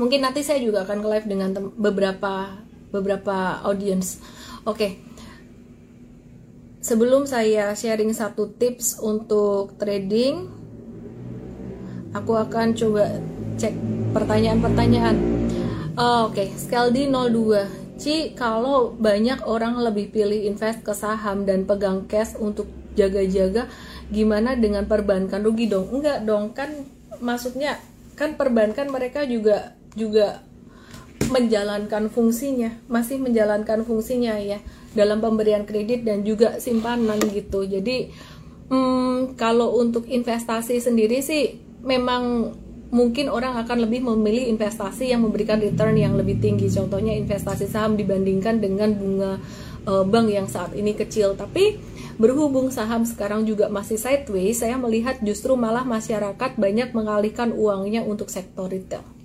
mungkin 0.00 0.24
nanti 0.24 0.40
saya 0.40 0.56
juga 0.64 0.88
akan 0.88 1.04
ke 1.04 1.08
live 1.12 1.28
dengan 1.28 1.52
beberapa 1.76 2.56
beberapa 2.88 3.60
audience 3.60 4.24
oke 4.64 4.80
okay. 4.80 4.96
sebelum 6.80 7.28
saya 7.28 7.76
sharing 7.76 8.16
satu 8.16 8.56
tips 8.56 8.96
untuk 9.04 9.76
trading, 9.76 10.48
aku 12.16 12.32
akan 12.40 12.72
coba 12.72 13.20
cek 13.60 13.76
pertanyaan-pertanyaan. 14.16 15.39
Oh, 16.00 16.32
Oke, 16.32 16.48
okay. 16.48 16.56
Skaldi 16.56 17.12
02. 17.12 18.00
Ci, 18.00 18.32
kalau 18.32 18.96
banyak 18.96 19.44
orang 19.44 19.76
lebih 19.84 20.08
pilih 20.08 20.48
invest 20.48 20.80
ke 20.80 20.96
saham 20.96 21.44
dan 21.44 21.68
pegang 21.68 22.08
cash 22.08 22.40
untuk 22.40 22.72
jaga-jaga, 22.96 23.68
gimana 24.08 24.56
dengan 24.56 24.88
perbankan 24.88 25.44
rugi 25.44 25.68
dong? 25.68 25.92
Enggak 25.92 26.24
dong, 26.24 26.56
kan 26.56 26.72
maksudnya 27.20 27.76
kan 28.16 28.40
perbankan 28.40 28.88
mereka 28.88 29.28
juga 29.28 29.76
juga 29.92 30.40
menjalankan 31.28 32.08
fungsinya, 32.08 32.80
masih 32.88 33.20
menjalankan 33.20 33.84
fungsinya 33.84 34.40
ya 34.40 34.56
dalam 34.96 35.20
pemberian 35.20 35.68
kredit 35.68 36.08
dan 36.08 36.24
juga 36.24 36.56
simpanan 36.64 37.20
gitu. 37.28 37.68
Jadi 37.68 38.08
hmm, 38.72 39.36
kalau 39.36 39.76
untuk 39.76 40.08
investasi 40.08 40.80
sendiri 40.80 41.20
sih 41.20 41.60
memang 41.84 42.56
mungkin 42.90 43.30
orang 43.30 43.54
akan 43.62 43.86
lebih 43.86 44.02
memilih 44.02 44.50
investasi 44.50 45.14
yang 45.14 45.22
memberikan 45.22 45.62
return 45.62 45.94
yang 45.94 46.18
lebih 46.18 46.42
tinggi. 46.42 46.66
Contohnya 46.70 47.14
investasi 47.14 47.70
saham 47.70 47.94
dibandingkan 47.94 48.58
dengan 48.58 48.94
bunga 48.94 49.32
uh, 49.86 50.04
bank 50.06 50.26
yang 50.30 50.46
saat 50.50 50.74
ini 50.74 50.94
kecil. 50.98 51.38
Tapi 51.38 51.78
berhubung 52.20 52.68
saham 52.74 53.06
sekarang 53.06 53.46
juga 53.46 53.70
masih 53.72 53.96
sideways, 53.96 54.60
saya 54.60 54.76
melihat 54.76 55.22
justru 55.22 55.56
malah 55.56 55.86
masyarakat 55.86 56.58
banyak 56.58 56.92
mengalihkan 56.92 57.54
uangnya 57.54 58.04
untuk 58.04 58.28
sektor 58.28 58.68
retail. 58.68 59.19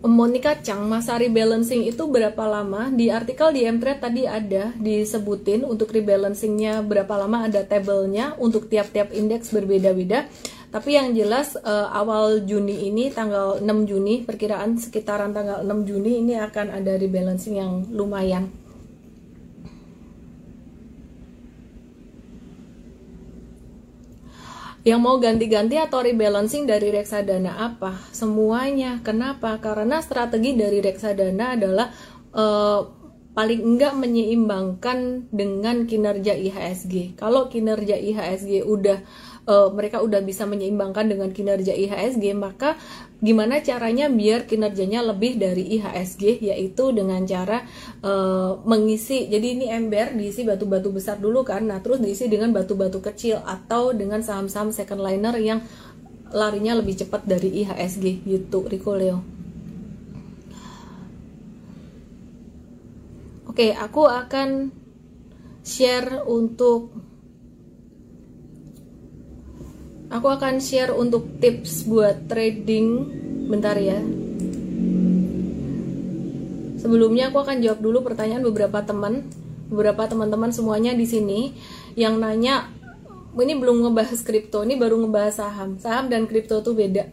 Monica 0.00 0.56
Chang, 0.64 0.88
masa 0.88 1.20
rebalancing 1.20 1.84
itu 1.84 2.08
berapa 2.08 2.48
lama? 2.48 2.88
Di 2.88 3.12
artikel 3.12 3.52
di 3.52 3.68
Mtrade 3.68 4.00
tadi 4.00 4.24
ada 4.24 4.72
disebutin 4.80 5.60
untuk 5.60 5.92
rebalancingnya 5.92 6.80
berapa 6.80 7.20
lama 7.20 7.44
ada 7.44 7.60
tabelnya 7.68 8.32
untuk 8.40 8.72
tiap-tiap 8.72 9.12
indeks 9.12 9.52
berbeda-beda. 9.52 10.24
Tapi 10.72 10.96
yang 10.96 11.12
jelas 11.12 11.52
uh, 11.60 11.92
awal 11.92 12.48
Juni 12.48 12.88
ini 12.88 13.12
tanggal 13.12 13.60
6 13.60 13.68
Juni 13.84 14.24
perkiraan 14.24 14.80
sekitaran 14.80 15.36
tanggal 15.36 15.68
6 15.68 15.84
Juni 15.84 16.24
ini 16.24 16.32
akan 16.40 16.80
ada 16.80 16.96
rebalancing 16.96 17.60
yang 17.60 17.84
lumayan. 17.92 18.48
Yang 24.80 25.00
mau 25.00 25.16
ganti-ganti 25.20 25.76
atau 25.76 26.00
rebalancing 26.00 26.64
dari 26.64 26.88
reksadana 26.88 27.60
apa? 27.60 28.00
Semuanya. 28.16 29.04
Kenapa? 29.04 29.60
Karena 29.60 30.00
strategi 30.00 30.56
dari 30.56 30.80
reksadana 30.80 31.52
adalah 31.52 31.92
uh, 32.32 32.80
paling 33.30 33.60
enggak 33.62 33.94
menyeimbangkan 33.94 35.30
dengan 35.30 35.84
kinerja 35.84 36.34
IHSG. 36.34 37.20
Kalau 37.20 37.46
kinerja 37.52 37.94
IHSG 37.94 38.64
udah 38.66 38.98
uh, 39.50 39.74
mereka 39.74 39.98
udah 39.98 40.22
bisa 40.22 40.46
menyeimbangkan 40.46 41.10
dengan 41.10 41.34
kinerja 41.34 41.74
IHSG, 41.74 42.38
maka 42.38 42.78
gimana 43.18 43.60
caranya 43.60 44.06
biar 44.06 44.46
kinerjanya 44.46 45.02
lebih 45.04 45.36
dari 45.36 45.76
IHSG 45.76 46.40
yaitu 46.40 46.94
dengan 46.94 47.20
cara 47.28 47.66
uh, 48.00 48.62
mengisi 48.64 49.28
jadi 49.28 49.60
ini 49.60 49.66
ember 49.68 50.16
diisi 50.16 50.40
batu-batu 50.40 50.88
besar 50.88 51.20
dulu 51.20 51.44
kan 51.44 51.68
nah 51.68 51.84
terus 51.84 52.00
diisi 52.00 52.32
dengan 52.32 52.48
batu-batu 52.48 53.04
kecil 53.04 53.44
atau 53.44 53.92
dengan 53.92 54.24
saham-saham 54.24 54.72
second 54.72 55.04
liner 55.04 55.36
yang 55.36 55.60
larinya 56.32 56.78
lebih 56.78 56.96
cepat 57.04 57.26
dari 57.26 57.60
IHSG 57.60 58.24
gitu 58.24 58.64
Rico 58.70 58.94
Leo. 58.94 59.18
Oke, 63.50 63.74
aku 63.74 64.06
akan 64.06 64.70
share 65.66 66.22
untuk 66.22 66.94
aku 70.10 70.26
akan 70.26 70.58
share 70.58 70.92
untuk 70.92 71.38
tips 71.38 71.86
buat 71.86 72.26
trading. 72.26 73.18
Bentar 73.46 73.78
ya. 73.78 73.98
Sebelumnya 76.82 77.30
aku 77.30 77.40
akan 77.40 77.62
jawab 77.62 77.80
dulu 77.80 78.02
pertanyaan 78.02 78.42
beberapa 78.42 78.82
teman. 78.82 79.26
Beberapa 79.70 80.10
teman-teman 80.10 80.50
semuanya 80.50 80.92
di 80.98 81.06
sini 81.06 81.54
yang 81.94 82.18
nanya 82.18 82.74
ini 83.38 83.54
belum 83.54 83.86
ngebahas 83.86 84.26
kripto 84.26 84.66
ini 84.66 84.74
baru 84.74 84.98
ngebahas 84.98 85.46
saham. 85.46 85.78
Saham 85.78 86.10
dan 86.10 86.26
kripto 86.26 86.58
tuh 86.58 86.74
beda 86.74 87.06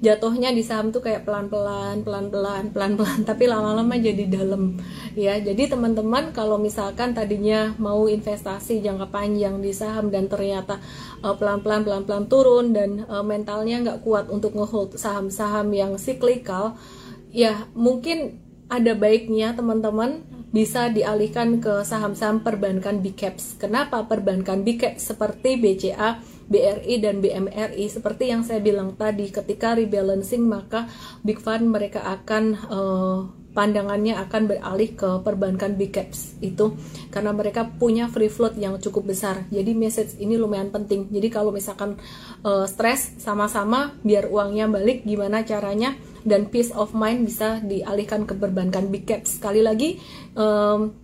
jatuhnya 0.00 0.48
di 0.56 0.64
saham 0.64 0.88
tuh 0.88 1.04
kayak 1.04 1.28
pelan-pelan, 1.28 2.00
pelan-pelan, 2.00 2.72
pelan-pelan, 2.72 3.20
tapi 3.28 3.44
lama-lama 3.44 4.00
jadi 4.00 4.24
dalam 4.26 4.80
ya. 5.12 5.36
Jadi 5.36 5.68
teman-teman 5.68 6.32
kalau 6.32 6.56
misalkan 6.56 7.12
tadinya 7.12 7.76
mau 7.76 8.08
investasi 8.08 8.80
jangka 8.80 9.12
panjang 9.12 9.60
di 9.60 9.76
saham 9.76 10.08
dan 10.08 10.26
ternyata 10.26 10.80
uh, 11.20 11.36
pelan-pelan, 11.36 11.84
pelan-pelan 11.84 12.24
turun 12.32 12.72
dan 12.72 13.04
uh, 13.06 13.20
mentalnya 13.20 13.84
nggak 13.84 14.00
kuat 14.00 14.32
untuk 14.32 14.56
ngehold 14.56 14.96
saham-saham 14.96 15.68
yang 15.76 16.00
cyclical, 16.00 16.80
ya 17.28 17.68
mungkin 17.76 18.40
ada 18.72 18.96
baiknya 18.96 19.52
teman-teman 19.52 20.24
bisa 20.50 20.90
dialihkan 20.90 21.62
ke 21.62 21.86
saham-saham 21.86 22.42
perbankan 22.42 22.98
big 23.04 23.14
caps. 23.14 23.54
Kenapa 23.60 24.02
perbankan 24.08 24.66
big 24.66 24.82
caps 24.82 25.12
seperti 25.14 25.60
BCA 25.60 26.39
BRI 26.50 26.98
dan 26.98 27.22
BMRI 27.22 27.86
seperti 27.86 28.34
yang 28.34 28.42
saya 28.42 28.58
bilang 28.58 28.98
tadi 28.98 29.30
ketika 29.30 29.78
rebalancing 29.78 30.42
maka 30.42 30.90
big 31.22 31.38
fund 31.38 31.70
mereka 31.70 32.02
akan 32.02 32.44
uh, 32.66 33.18
pandangannya 33.50 34.14
akan 34.14 34.42
beralih 34.46 34.94
ke 34.94 35.10
perbankan 35.26 35.74
big 35.74 35.94
caps 35.94 36.38
itu. 36.42 36.74
Karena 37.10 37.34
mereka 37.34 37.66
punya 37.66 38.06
free 38.06 38.30
float 38.30 38.54
yang 38.58 38.78
cukup 38.78 39.10
besar. 39.10 39.46
Jadi 39.50 39.74
message 39.74 40.18
ini 40.22 40.38
lumayan 40.38 40.70
penting. 40.70 41.10
Jadi 41.10 41.28
kalau 41.30 41.50
misalkan 41.50 41.98
uh, 42.46 42.66
stres 42.66 43.18
sama-sama 43.18 43.98
biar 44.06 44.30
uangnya 44.30 44.70
balik 44.70 45.02
gimana 45.02 45.42
caranya? 45.42 45.98
Dan 46.20 46.52
peace 46.52 46.70
of 46.76 46.92
mind 46.92 47.26
bisa 47.26 47.58
dialihkan 47.64 48.28
ke 48.28 48.36
perbankan 48.38 48.92
big 48.92 49.08
caps. 49.08 49.40
Sekali 49.40 49.64
lagi 49.64 49.98
um, 50.38 50.94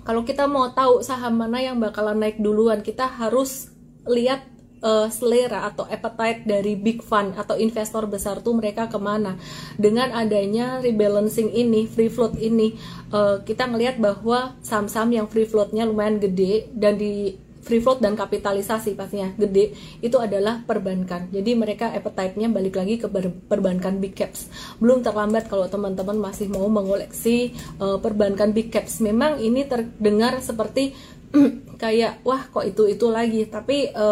kalau 0.00 0.24
kita 0.24 0.48
mau 0.48 0.72
tahu 0.72 1.04
saham 1.04 1.36
mana 1.36 1.60
yang 1.60 1.76
bakalan 1.76 2.16
naik 2.16 2.40
duluan 2.40 2.80
kita 2.80 3.04
harus 3.04 3.68
lihat 4.08 4.49
uh, 4.82 5.08
selera 5.08 5.68
atau 5.68 5.86
appetite 5.86 6.44
dari 6.44 6.76
big 6.76 7.04
fund 7.04 7.36
atau 7.36 7.56
investor 7.56 8.04
besar 8.08 8.40
tuh 8.44 8.56
mereka 8.56 8.88
ke 8.88 8.98
mana. 9.00 9.36
Dengan 9.76 10.12
adanya 10.12 10.80
rebalancing 10.80 11.52
ini 11.52 11.86
free 11.86 12.12
float 12.12 12.36
ini 12.40 12.76
uh, 13.12 13.40
kita 13.44 13.68
ngelihat 13.68 14.00
bahwa 14.00 14.56
saham-saham 14.64 15.12
yang 15.14 15.26
free 15.28 15.48
floatnya 15.48 15.88
lumayan 15.88 16.20
gede 16.20 16.68
dan 16.72 16.96
di 16.96 17.36
free 17.60 17.78
float 17.78 18.00
dan 18.00 18.16
kapitalisasi 18.16 18.96
pastinya 18.96 19.36
gede 19.36 19.76
itu 20.00 20.16
adalah 20.16 20.64
perbankan. 20.64 21.28
Jadi 21.28 21.50
mereka 21.52 21.92
appetite-nya 21.92 22.48
balik 22.48 22.80
lagi 22.80 22.96
ke 22.96 23.06
perbankan 23.46 24.00
big 24.00 24.16
caps. 24.16 24.48
Belum 24.80 25.04
terlambat 25.04 25.46
kalau 25.46 25.68
teman-teman 25.68 26.16
masih 26.18 26.48
mau 26.48 26.66
mengoleksi 26.66 27.52
uh, 27.78 28.00
perbankan 28.00 28.56
big 28.56 28.72
caps. 28.72 29.04
Memang 29.04 29.38
ini 29.38 29.68
terdengar 29.68 30.40
seperti 30.40 30.96
kayak 31.80 32.20
wah 32.28 32.44
kok 32.52 32.68
itu 32.68 32.84
itu 32.92 33.08
lagi. 33.08 33.48
Tapi 33.48 33.88
e, 33.88 34.06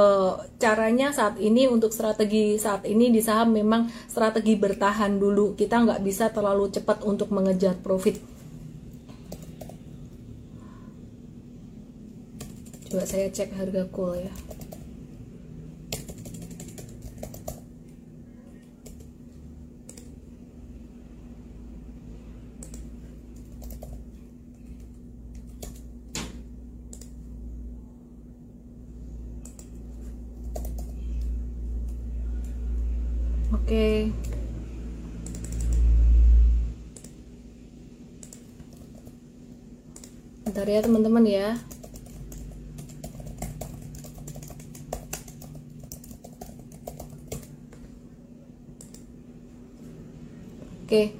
caranya 0.57 1.13
saat 1.13 1.37
ini 1.37 1.69
untuk 1.69 1.93
strategi 1.93 2.57
saat 2.57 2.89
ini 2.89 3.13
di 3.13 3.21
saham 3.21 3.53
memang 3.53 3.93
strategi 4.09 4.57
bertahan 4.57 5.21
dulu. 5.21 5.53
Kita 5.53 5.85
nggak 5.85 6.01
bisa 6.01 6.33
terlalu 6.33 6.73
cepat 6.73 7.05
untuk 7.05 7.29
mengejar 7.29 7.77
profit. 7.77 8.17
Coba 12.89 13.05
saya 13.05 13.29
cek 13.29 13.53
harga 13.53 13.85
cool 13.93 14.17
ya 14.17 14.33
Oke. 33.69 34.09
Bentar 40.69 40.85
ya 40.85 40.85
teman-teman 40.85 41.25
ya. 41.25 41.49
Oke. 50.85 51.17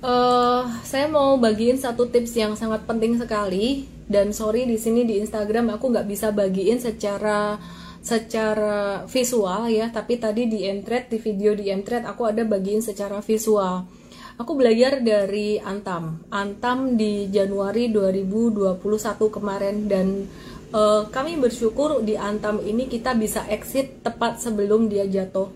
Uh, 0.00 0.64
saya 0.80 1.12
mau 1.12 1.36
bagiin 1.36 1.76
satu 1.76 2.08
tips 2.08 2.32
yang 2.40 2.56
sangat 2.56 2.88
penting 2.88 3.20
sekali 3.20 3.84
dan 4.08 4.32
sorry 4.32 4.64
di 4.64 4.80
sini 4.80 5.04
di 5.04 5.20
Instagram 5.20 5.76
aku 5.76 5.92
nggak 5.92 6.08
bisa 6.08 6.32
bagiin 6.32 6.80
secara 6.80 7.60
secara 8.00 9.04
visual 9.04 9.68
ya 9.68 9.92
tapi 9.92 10.16
tadi 10.16 10.48
di 10.48 10.64
Entret 10.64 11.12
di 11.12 11.20
video 11.20 11.52
di 11.52 11.68
Entret 11.68 12.08
aku 12.08 12.24
ada 12.24 12.48
bagiin 12.48 12.80
secara 12.80 13.20
visual 13.20 13.99
aku 14.40 14.56
belajar 14.56 15.04
dari 15.04 15.60
Antam. 15.60 16.24
Antam 16.32 16.96
di 16.96 17.28
Januari 17.28 17.92
2021 17.92 18.80
kemarin. 19.28 19.76
Dan 19.84 20.24
uh, 20.72 21.04
kami 21.12 21.36
bersyukur 21.36 22.00
di 22.00 22.16
Antam 22.16 22.64
ini 22.64 22.88
kita 22.88 23.12
bisa 23.12 23.44
exit 23.52 24.00
tepat 24.00 24.40
sebelum 24.40 24.88
dia 24.88 25.04
jatuh. 25.04 25.52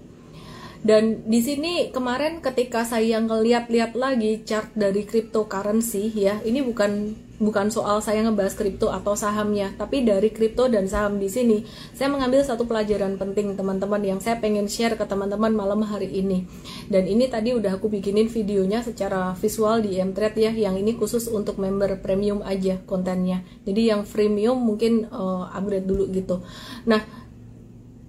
Dan 0.84 1.24
di 1.24 1.40
sini 1.40 1.88
kemarin 1.88 2.44
ketika 2.44 2.84
saya 2.84 3.16
ngeliat-liat 3.24 3.96
lagi 3.96 4.44
chart 4.44 4.68
dari 4.76 5.08
cryptocurrency 5.08 6.12
ya, 6.12 6.44
ini 6.44 6.60
bukan 6.60 7.16
bukan 7.38 7.70
soal 7.70 7.98
saya 7.98 8.22
ngebahas 8.22 8.54
kripto 8.54 8.90
atau 8.90 9.18
sahamnya, 9.18 9.74
tapi 9.74 10.06
dari 10.06 10.30
kripto 10.30 10.70
dan 10.70 10.86
saham 10.86 11.18
di 11.18 11.26
sini 11.26 11.66
saya 11.94 12.10
mengambil 12.10 12.46
satu 12.46 12.66
pelajaran 12.66 13.18
penting 13.18 13.58
teman-teman 13.58 14.02
yang 14.02 14.18
saya 14.22 14.38
pengen 14.38 14.70
share 14.70 14.94
ke 14.94 15.04
teman-teman 15.06 15.50
malam 15.54 15.82
hari 15.82 16.10
ini. 16.10 16.46
Dan 16.86 17.06
ini 17.10 17.26
tadi 17.26 17.54
udah 17.54 17.78
aku 17.78 17.90
bikinin 17.90 18.30
videonya 18.30 18.82
secara 18.84 19.34
visual 19.38 19.82
di 19.82 19.98
Mtrade 19.98 20.38
ya, 20.38 20.52
yang 20.54 20.78
ini 20.78 20.94
khusus 20.94 21.26
untuk 21.30 21.58
member 21.58 21.98
premium 22.02 22.42
aja 22.42 22.78
kontennya. 22.84 23.42
Jadi 23.66 23.90
yang 23.90 24.06
freemium 24.06 24.58
mungkin 24.60 25.08
uh, 25.10 25.50
upgrade 25.50 25.86
dulu 25.86 26.10
gitu. 26.10 26.42
Nah, 26.86 27.02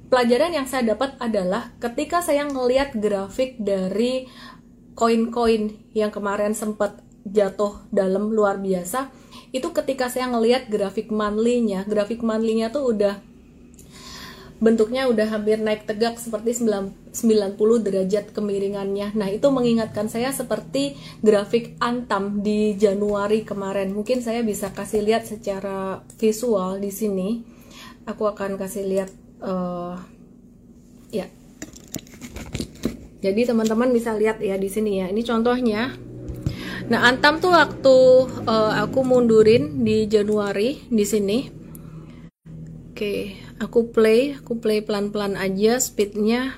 pelajaran 0.10 0.54
yang 0.54 0.68
saya 0.70 0.96
dapat 0.96 1.18
adalah 1.18 1.74
ketika 1.82 2.22
saya 2.22 2.46
ngelihat 2.46 2.94
grafik 2.98 3.58
dari 3.58 4.30
koin-koin 4.96 5.92
yang 5.92 6.10
kemarin 6.10 6.56
sempat 6.56 7.05
jatuh 7.26 7.90
dalam 7.90 8.30
luar 8.30 8.62
biasa 8.62 9.10
itu 9.50 9.74
ketika 9.74 10.08
saya 10.08 10.30
ngelihat 10.30 10.70
grafik 10.70 11.10
monthly-nya 11.10 11.84
grafik 11.90 12.22
monthly-nya 12.22 12.70
tuh 12.70 12.94
udah 12.94 13.18
bentuknya 14.56 15.12
udah 15.12 15.28
hampir 15.28 15.60
naik 15.60 15.84
tegak 15.84 16.16
seperti 16.16 16.56
90 16.56 17.60
derajat 17.60 18.32
kemiringannya. 18.32 19.12
Nah, 19.12 19.28
itu 19.28 19.52
mengingatkan 19.52 20.08
saya 20.08 20.32
seperti 20.32 20.96
grafik 21.20 21.76
Antam 21.84 22.40
di 22.40 22.72
Januari 22.80 23.44
kemarin. 23.44 23.92
Mungkin 23.92 24.24
saya 24.24 24.48
bisa 24.48 24.72
kasih 24.72 25.04
lihat 25.04 25.28
secara 25.28 26.08
visual 26.16 26.80
di 26.80 26.88
sini. 26.88 27.44
Aku 28.08 28.32
akan 28.32 28.56
kasih 28.56 28.88
lihat 28.88 29.12
uh, 29.44 30.00
ya 31.12 31.28
jadi 33.22 33.42
teman-teman 33.50 33.90
bisa 33.90 34.14
lihat 34.14 34.38
ya 34.42 34.58
di 34.60 34.70
sini 34.70 35.02
ya 35.02 35.10
ini 35.10 35.26
contohnya 35.26 35.96
nah 36.86 37.10
antam 37.10 37.42
tuh 37.42 37.50
waktu 37.50 37.98
uh, 38.46 38.74
aku 38.86 39.02
mundurin 39.02 39.82
di 39.82 40.06
Januari 40.06 40.86
di 40.86 41.02
sini 41.02 41.50
oke 42.94 43.14
aku 43.58 43.90
play 43.90 44.38
aku 44.38 44.62
play 44.62 44.86
pelan-pelan 44.86 45.34
aja 45.34 45.82
speednya 45.82 46.54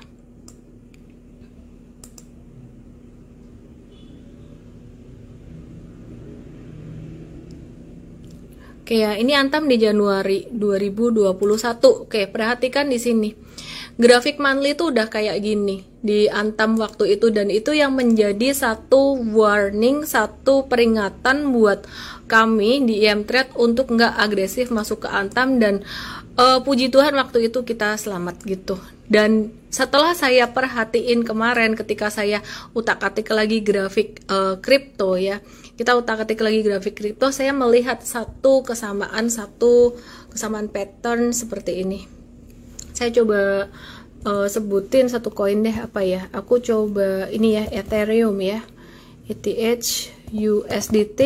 Oke 8.87 9.03
ya, 9.03 9.19
ini 9.19 9.35
Antam 9.35 9.67
di 9.67 9.75
Januari 9.75 10.47
2021. 10.47 12.07
Oke, 12.07 12.23
perhatikan 12.31 12.87
di 12.87 12.95
sini. 12.95 13.35
Grafik 13.97 14.37
monthly 14.37 14.77
itu 14.77 14.93
udah 14.93 15.09
kayak 15.09 15.41
gini 15.41 15.81
di 16.05 16.29
Antam 16.29 16.77
waktu 16.77 17.17
itu 17.17 17.33
dan 17.33 17.49
itu 17.49 17.73
yang 17.73 17.97
menjadi 17.97 18.53
satu 18.53 19.17
warning, 19.33 20.05
satu 20.05 20.69
peringatan 20.69 21.49
buat 21.49 21.81
kami 22.29 22.85
di 22.85 23.01
IM 23.01 23.25
Trade 23.25 23.57
untuk 23.57 23.89
nggak 23.89 24.13
agresif 24.21 24.69
masuk 24.69 25.03
ke 25.03 25.09
Antam 25.09 25.57
dan 25.57 25.81
uh, 26.37 26.61
puji 26.61 26.93
Tuhan 26.93 27.17
waktu 27.17 27.49
itu 27.49 27.65
kita 27.65 27.97
selamat 27.97 28.45
gitu. 28.45 28.77
Dan 29.09 29.49
setelah 29.73 30.13
saya 30.13 30.45
perhatiin 30.45 31.25
kemarin 31.25 31.73
ketika 31.73 32.13
saya 32.13 32.45
utak-atik 32.77 33.25
lagi 33.33 33.65
grafik 33.65 34.21
kripto 34.61 35.15
uh, 35.15 35.17
ya, 35.17 35.41
kita 35.73 35.97
utak-atik 35.97 36.37
lagi 36.37 36.61
grafik 36.61 37.01
kripto, 37.01 37.33
saya 37.33 37.49
melihat 37.49 38.05
satu 38.05 38.61
kesamaan, 38.61 39.33
satu 39.33 39.97
kesamaan 40.29 40.69
pattern 40.69 41.33
seperti 41.33 41.81
ini. 41.81 42.16
Saya 42.97 43.13
coba 43.13 43.69
uh, 44.25 44.49
sebutin 44.49 45.05
satu 45.05 45.29
koin 45.29 45.61
deh 45.61 45.77
apa 45.77 46.01
ya. 46.01 46.25
Aku 46.33 46.57
coba 46.57 47.29
ini 47.29 47.61
ya 47.61 47.69
Ethereum 47.69 48.41
ya. 48.41 48.65
ETH 49.29 50.09
USDT. 50.33 51.19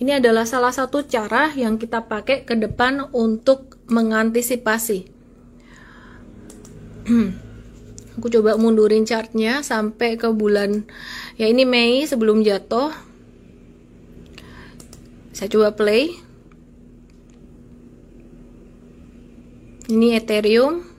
Ini 0.00 0.24
adalah 0.24 0.48
salah 0.48 0.72
satu 0.72 1.04
cara 1.04 1.52
yang 1.52 1.76
kita 1.76 2.08
pakai 2.08 2.48
ke 2.48 2.56
depan 2.56 3.12
untuk 3.12 3.76
mengantisipasi. 3.92 5.04
Aku 8.16 8.28
coba 8.32 8.56
mundurin 8.56 9.04
chartnya 9.04 9.60
sampai 9.60 10.16
ke 10.16 10.32
bulan 10.32 10.84
ya 11.40 11.48
ini 11.48 11.64
Mei 11.64 12.04
sebelum 12.04 12.44
jatuh 12.44 12.92
saya 15.32 15.48
coba 15.48 15.72
play 15.72 16.12
ini 19.88 20.12
Ethereum 20.12 20.91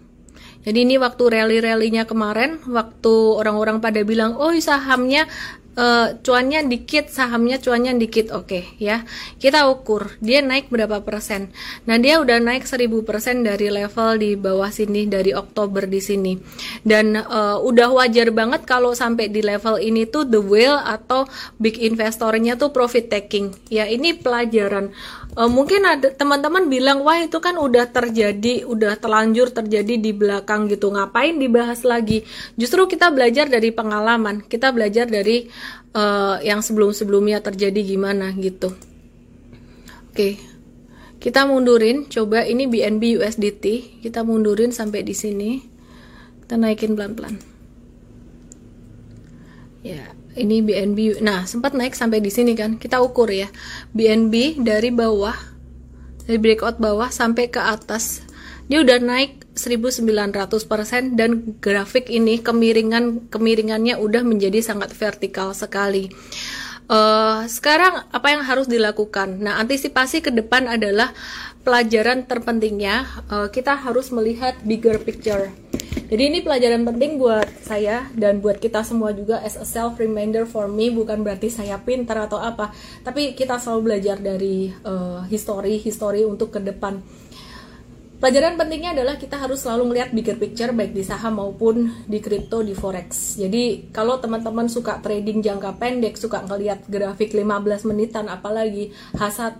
jadi 0.64 0.80
ini 0.88 0.96
waktu 0.96 1.24
rally-rallynya 1.28 2.08
kemarin 2.08 2.64
waktu 2.68 3.14
orang-orang 3.36 3.84
pada 3.84 4.00
bilang 4.08 4.40
oh 4.40 4.56
sahamnya 4.56 5.28
uh, 5.78 6.18
cuannya 6.22 6.66
dikit, 6.70 7.10
sahamnya 7.10 7.58
cuannya 7.62 7.98
dikit, 7.98 8.34
oke 8.34 8.46
okay, 8.50 8.64
ya. 8.78 9.06
Kita 9.38 9.70
ukur 9.70 10.18
dia 10.22 10.42
naik 10.42 10.70
berapa 10.70 11.02
persen. 11.02 11.54
Nah 11.90 11.98
dia 11.98 12.22
udah 12.22 12.40
naik 12.42 12.66
1000 12.66 12.90
persen 13.06 13.46
dari 13.46 13.70
level 13.70 14.18
di 14.18 14.32
bawah 14.38 14.70
sini 14.70 15.06
dari 15.10 15.34
Oktober 15.34 15.86
di 15.86 16.02
sini. 16.02 16.34
Dan 16.82 17.18
uh, 17.18 17.58
udah 17.62 17.90
wajar 17.94 18.30
banget 18.34 18.66
kalau 18.66 18.94
sampai 18.94 19.30
di 19.30 19.42
level 19.42 19.78
ini 19.82 20.06
tuh 20.10 20.26
the 20.26 20.42
whale 20.42 20.80
atau 20.80 21.26
big 21.58 21.78
investornya 21.82 22.58
tuh 22.58 22.70
profit 22.74 23.10
taking. 23.10 23.54
Ya 23.70 23.90
ini 23.90 24.18
pelajaran 24.18 24.94
uh, 25.38 25.50
mungkin 25.50 25.86
ada 25.86 26.14
teman-teman 26.14 26.70
bilang 26.70 27.02
wah 27.02 27.18
itu 27.20 27.38
kan 27.42 27.58
udah 27.58 27.90
terjadi 27.90 28.66
udah 28.66 28.98
terlanjur 28.98 29.50
terjadi 29.50 29.96
di 29.98 30.12
belakang 30.14 30.70
gitu 30.70 30.94
ngapain 30.94 31.38
dibahas 31.38 31.82
lagi 31.86 32.26
justru 32.58 32.86
kita 32.86 33.10
belajar 33.10 33.50
dari 33.50 33.74
pengalaman 33.74 34.46
kita 34.46 34.70
belajar 34.74 35.10
dari 35.10 35.50
uh, 35.94 36.38
yang 36.42 36.60
sebelum-sebelumnya 36.60 37.40
terjadi 37.40 37.82
gimana 37.86 38.34
gitu. 38.38 38.74
Oke 40.12 40.14
okay. 40.14 40.34
kita 41.22 41.46
mundurin. 41.48 42.06
Coba 42.10 42.46
ini 42.46 42.70
BNB 42.70 43.22
USDT 43.22 43.66
kita 44.04 44.22
mundurin 44.26 44.74
sampai 44.76 45.02
di 45.06 45.16
sini. 45.16 45.62
Kita 46.44 46.60
naikin 46.60 46.94
pelan-pelan. 46.94 47.36
Ya 49.84 50.04
ini 50.34 50.66
BNB 50.66 51.22
nah 51.22 51.46
sempat 51.46 51.78
naik 51.78 51.94
sampai 51.94 52.20
di 52.20 52.34
sini 52.34 52.58
kan? 52.58 52.82
Kita 52.82 53.00
ukur 53.00 53.30
ya. 53.30 53.48
BNB 53.94 54.62
dari 54.62 54.90
bawah 54.90 55.36
dari 56.24 56.40
breakout 56.40 56.80
bawah 56.80 57.12
sampai 57.12 57.52
ke 57.52 57.60
atas 57.60 58.24
dia 58.72 58.80
udah 58.80 58.98
naik 59.04 59.44
1900% 59.54 61.20
dan 61.20 61.60
grafik 61.60 62.10
ini 62.10 62.40
kemiringan 62.40 63.28
kemiringannya 63.28 64.00
udah 64.00 64.24
menjadi 64.26 64.64
sangat 64.64 64.96
vertikal 64.96 65.52
sekali. 65.52 66.10
Uh, 66.84 67.48
sekarang 67.48 68.04
apa 68.12 68.28
yang 68.36 68.44
harus 68.44 68.68
dilakukan? 68.68 69.40
Nah 69.40 69.60
antisipasi 69.60 70.20
ke 70.20 70.32
depan 70.36 70.68
adalah 70.68 71.16
pelajaran 71.64 72.28
terpentingnya. 72.28 73.08
Uh, 73.32 73.48
kita 73.48 73.76
harus 73.76 74.12
melihat 74.12 74.60
bigger 74.68 75.00
picture. 75.00 75.52
Jadi 76.14 76.30
ini 76.30 76.40
pelajaran 76.46 76.86
penting 76.86 77.18
buat 77.18 77.48
saya 77.64 78.06
dan 78.14 78.38
buat 78.38 78.62
kita 78.62 78.86
semua 78.86 79.16
juga 79.18 79.42
as 79.42 79.58
a 79.58 79.66
self 79.66 79.98
reminder 79.98 80.46
for 80.46 80.70
me. 80.70 80.92
Bukan 80.94 81.24
berarti 81.26 81.50
saya 81.50 81.80
pintar 81.82 82.30
atau 82.30 82.38
apa, 82.38 82.70
tapi 83.02 83.34
kita 83.34 83.58
selalu 83.58 83.82
belajar 83.90 84.22
dari 84.22 84.70
uh, 84.86 85.26
history 85.26 85.82
history 85.82 86.22
untuk 86.28 86.54
ke 86.54 86.60
depan. 86.62 87.02
Pelajaran 88.24 88.56
pentingnya 88.56 88.96
adalah 88.96 89.20
kita 89.20 89.36
harus 89.36 89.68
selalu 89.68 89.92
melihat 89.92 90.16
bigger 90.16 90.40
picture 90.40 90.72
baik 90.72 90.96
di 90.96 91.04
saham 91.04 91.44
maupun 91.44 91.92
di 92.08 92.24
kripto 92.24 92.64
di 92.64 92.72
forex. 92.72 93.36
Jadi 93.36 93.92
kalau 93.92 94.16
teman-teman 94.16 94.72
suka 94.72 95.04
trading 95.04 95.44
jangka 95.44 95.76
pendek, 95.76 96.16
suka 96.16 96.40
ngelihat 96.48 96.88
grafik 96.88 97.36
15 97.36 97.84
menitan 97.84 98.32
apalagi 98.32 98.96
H1, 99.20 99.60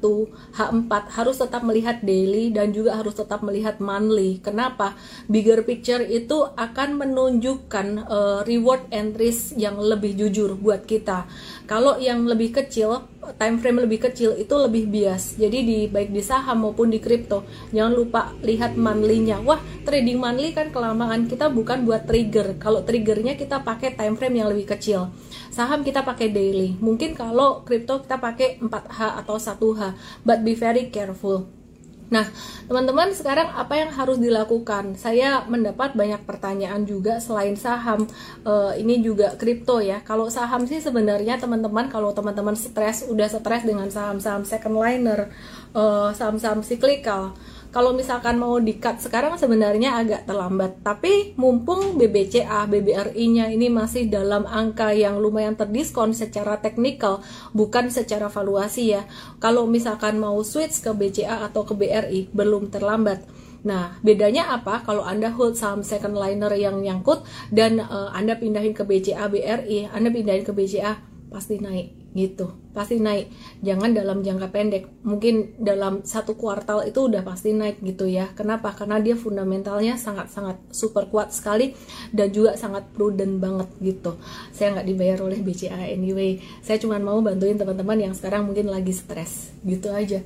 H4 0.56 0.92
harus 1.12 1.44
tetap 1.44 1.60
melihat 1.68 2.00
daily 2.08 2.56
dan 2.56 2.72
juga 2.72 2.96
harus 2.96 3.12
tetap 3.20 3.44
melihat 3.44 3.84
monthly. 3.84 4.40
Kenapa? 4.40 4.96
Bigger 5.28 5.68
picture 5.68 6.00
itu 6.00 6.48
akan 6.56 7.04
menunjukkan 7.04 8.08
uh, 8.08 8.40
reward 8.48 8.88
risk 9.20 9.60
yang 9.60 9.76
lebih 9.76 10.16
jujur 10.16 10.56
buat 10.56 10.88
kita. 10.88 11.28
Kalau 11.68 12.00
yang 12.00 12.24
lebih 12.24 12.56
kecil, 12.56 13.12
time 13.40 13.60
frame 13.60 13.88
lebih 13.88 14.04
kecil 14.10 14.36
itu 14.36 14.52
lebih 14.56 14.88
bias. 14.92 15.40
Jadi 15.40 15.60
di 15.64 15.80
baik 15.88 16.12
di 16.12 16.20
saham 16.20 16.68
maupun 16.68 16.92
di 16.92 17.00
kripto, 17.00 17.48
jangan 17.72 17.94
lupa 17.96 18.22
lihat 18.54 18.78
monthly-nya. 18.78 19.42
Wah, 19.42 19.60
trading 19.84 20.22
monthly 20.22 20.54
kan 20.54 20.70
kelamaan. 20.70 21.26
Kita 21.26 21.50
bukan 21.50 21.84
buat 21.84 22.06
trigger. 22.06 22.62
Kalau 22.62 22.86
triggernya 22.86 23.34
kita 23.36 23.66
pakai 23.66 23.98
time 23.98 24.16
frame 24.16 24.40
yang 24.40 24.50
lebih 24.54 24.78
kecil. 24.78 25.10
Saham 25.50 25.82
kita 25.82 26.06
pakai 26.06 26.30
daily. 26.30 26.78
Mungkin 26.78 27.18
kalau 27.18 27.66
kripto 27.66 28.02
kita 28.06 28.22
pakai 28.22 28.62
4H 28.62 29.00
atau 29.26 29.36
1H. 29.36 29.82
But 30.22 30.46
be 30.46 30.54
very 30.54 30.94
careful. 30.94 31.64
Nah, 32.14 32.30
teman-teman, 32.70 33.10
sekarang 33.10 33.50
apa 33.58 33.74
yang 33.74 33.90
harus 33.90 34.22
dilakukan? 34.22 34.94
Saya 35.02 35.42
mendapat 35.50 35.98
banyak 35.98 36.22
pertanyaan 36.30 36.86
juga 36.86 37.18
selain 37.18 37.58
saham, 37.58 38.06
uh, 38.46 38.70
ini 38.78 39.02
juga 39.02 39.34
kripto 39.34 39.82
ya. 39.82 39.98
Kalau 40.06 40.30
saham 40.30 40.70
sih 40.70 40.78
sebenarnya 40.78 41.42
teman-teman, 41.42 41.90
kalau 41.90 42.14
teman-teman 42.14 42.54
stres, 42.54 43.10
udah 43.10 43.26
stres 43.34 43.66
dengan 43.66 43.90
saham-saham 43.90 44.46
second 44.46 44.78
liner, 44.78 45.34
uh, 45.74 46.14
saham-saham 46.14 46.62
cyclical, 46.62 47.34
kalau 47.74 47.90
misalkan 47.90 48.38
mau 48.38 48.62
di-cut 48.62 49.02
sekarang 49.02 49.34
sebenarnya 49.42 49.98
agak 49.98 50.30
terlambat. 50.30 50.86
Tapi 50.86 51.34
mumpung 51.42 51.98
BBCA, 51.98 52.70
BBRI-nya 52.70 53.50
ini 53.50 53.74
masih 53.74 54.14
dalam 54.14 54.46
angka 54.46 54.94
yang 54.94 55.18
lumayan 55.18 55.58
terdiskon 55.58 56.14
secara 56.14 56.62
teknikal, 56.62 57.26
bukan 57.50 57.90
secara 57.90 58.30
valuasi 58.30 58.94
ya. 58.94 59.10
Kalau 59.42 59.66
misalkan 59.66 60.22
mau 60.22 60.38
switch 60.46 60.86
ke 60.86 60.94
BCA 60.94 61.50
atau 61.50 61.66
ke 61.66 61.74
BRI, 61.74 62.30
belum 62.30 62.70
terlambat. 62.70 63.26
Nah, 63.66 63.98
bedanya 64.06 64.54
apa 64.54 64.86
kalau 64.86 65.02
Anda 65.02 65.34
hold 65.34 65.58
saham 65.58 65.82
second 65.82 66.14
liner 66.14 66.54
yang 66.54 66.78
nyangkut 66.78 67.26
dan 67.50 67.82
uh, 67.82 68.14
Anda 68.14 68.38
pindahin 68.38 68.78
ke 68.78 68.86
BCA, 68.86 69.26
BRI, 69.34 69.90
Anda 69.90 70.14
pindahin 70.14 70.46
ke 70.46 70.54
BCA, 70.54 71.02
pasti 71.34 71.58
naik 71.58 72.03
gitu. 72.14 72.54
Pasti 72.74 72.98
naik. 72.98 73.30
Jangan 73.62 73.94
dalam 73.94 74.26
jangka 74.26 74.50
pendek. 74.50 74.90
Mungkin 75.06 75.62
dalam 75.62 76.02
satu 76.06 76.34
kuartal 76.34 76.86
itu 76.86 77.06
udah 77.06 77.22
pasti 77.22 77.54
naik 77.54 77.82
gitu 77.82 78.10
ya. 78.10 78.30
Kenapa? 78.34 78.74
Karena 78.74 78.98
dia 79.02 79.14
fundamentalnya 79.14 79.98
sangat 79.98 80.34
sangat 80.34 80.58
super 80.74 81.10
kuat 81.10 81.34
sekali 81.34 81.74
dan 82.14 82.34
juga 82.34 82.58
sangat 82.58 82.90
prudent 82.94 83.38
banget 83.38 83.70
gitu. 83.82 84.18
Saya 84.54 84.78
nggak 84.78 84.88
dibayar 84.90 85.18
oleh 85.22 85.42
BCA 85.42 85.90
anyway. 85.90 86.42
Saya 86.66 86.82
cuma 86.82 86.98
mau 86.98 87.22
bantuin 87.22 87.58
teman-teman 87.58 88.10
yang 88.10 88.14
sekarang 88.18 88.50
mungkin 88.50 88.70
lagi 88.70 88.94
stres. 88.94 89.54
Gitu 89.62 89.90
aja. 89.94 90.22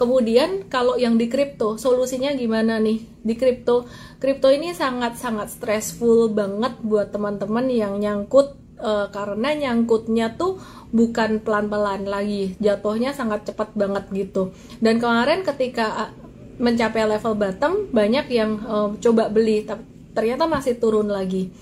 Kemudian 0.00 0.72
kalau 0.72 0.96
yang 0.96 1.20
di 1.20 1.28
kripto, 1.28 1.76
solusinya 1.76 2.32
gimana 2.32 2.80
nih? 2.80 3.04
Di 3.20 3.36
kripto, 3.36 3.84
kripto 4.16 4.48
ini 4.48 4.72
sangat-sangat 4.72 5.60
stressful 5.60 6.32
banget 6.32 6.80
buat 6.80 7.12
teman-teman 7.12 7.68
yang 7.68 8.00
nyangkut 8.00 8.56
uh, 8.80 9.06
karena 9.12 9.54
nyangkutnya 9.54 10.34
tuh 10.34 10.58
bukan 10.90 11.44
pelan-pelan 11.44 12.08
lagi. 12.08 12.56
Jatuhnya 12.58 13.14
sangat 13.14 13.46
cepat 13.46 13.76
banget 13.76 14.08
gitu. 14.10 14.50
Dan 14.82 14.98
kemarin 14.98 15.46
ketika 15.46 16.08
uh, 16.08 16.10
mencapai 16.60 17.08
level 17.08 17.34
bottom 17.36 17.72
banyak 17.92 18.26
yang 18.32 18.60
uh, 18.64 18.92
coba 19.00 19.32
beli 19.32 19.64
tapi 19.64 19.84
ternyata 20.10 20.50
masih 20.50 20.76
turun 20.76 21.08
lagi. 21.08 21.52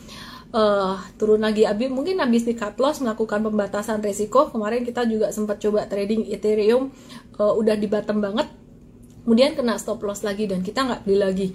Uh, 0.49 0.97
turun 1.21 1.45
lagi. 1.45 1.69
Abi 1.69 1.93
mungkin 1.93 2.25
habis 2.25 2.49
di 2.49 2.57
cut 2.57 2.81
loss 2.81 3.05
melakukan 3.05 3.45
pembatasan 3.45 4.01
risiko 4.01 4.49
kemarin 4.49 4.81
kita 4.81 5.05
juga 5.05 5.29
sempat 5.29 5.61
coba 5.61 5.85
trading 5.85 6.25
Ethereum 6.33 6.89
uh, 7.37 7.53
udah 7.53 7.77
di 7.77 7.85
bottom 7.85 8.25
banget. 8.25 8.49
Kemudian 9.29 9.53
kena 9.53 9.77
stop 9.77 10.01
loss 10.09 10.25
lagi 10.25 10.49
dan 10.49 10.65
kita 10.65 10.89
nggak 10.89 11.05
beli 11.05 11.19
lagi 11.21 11.49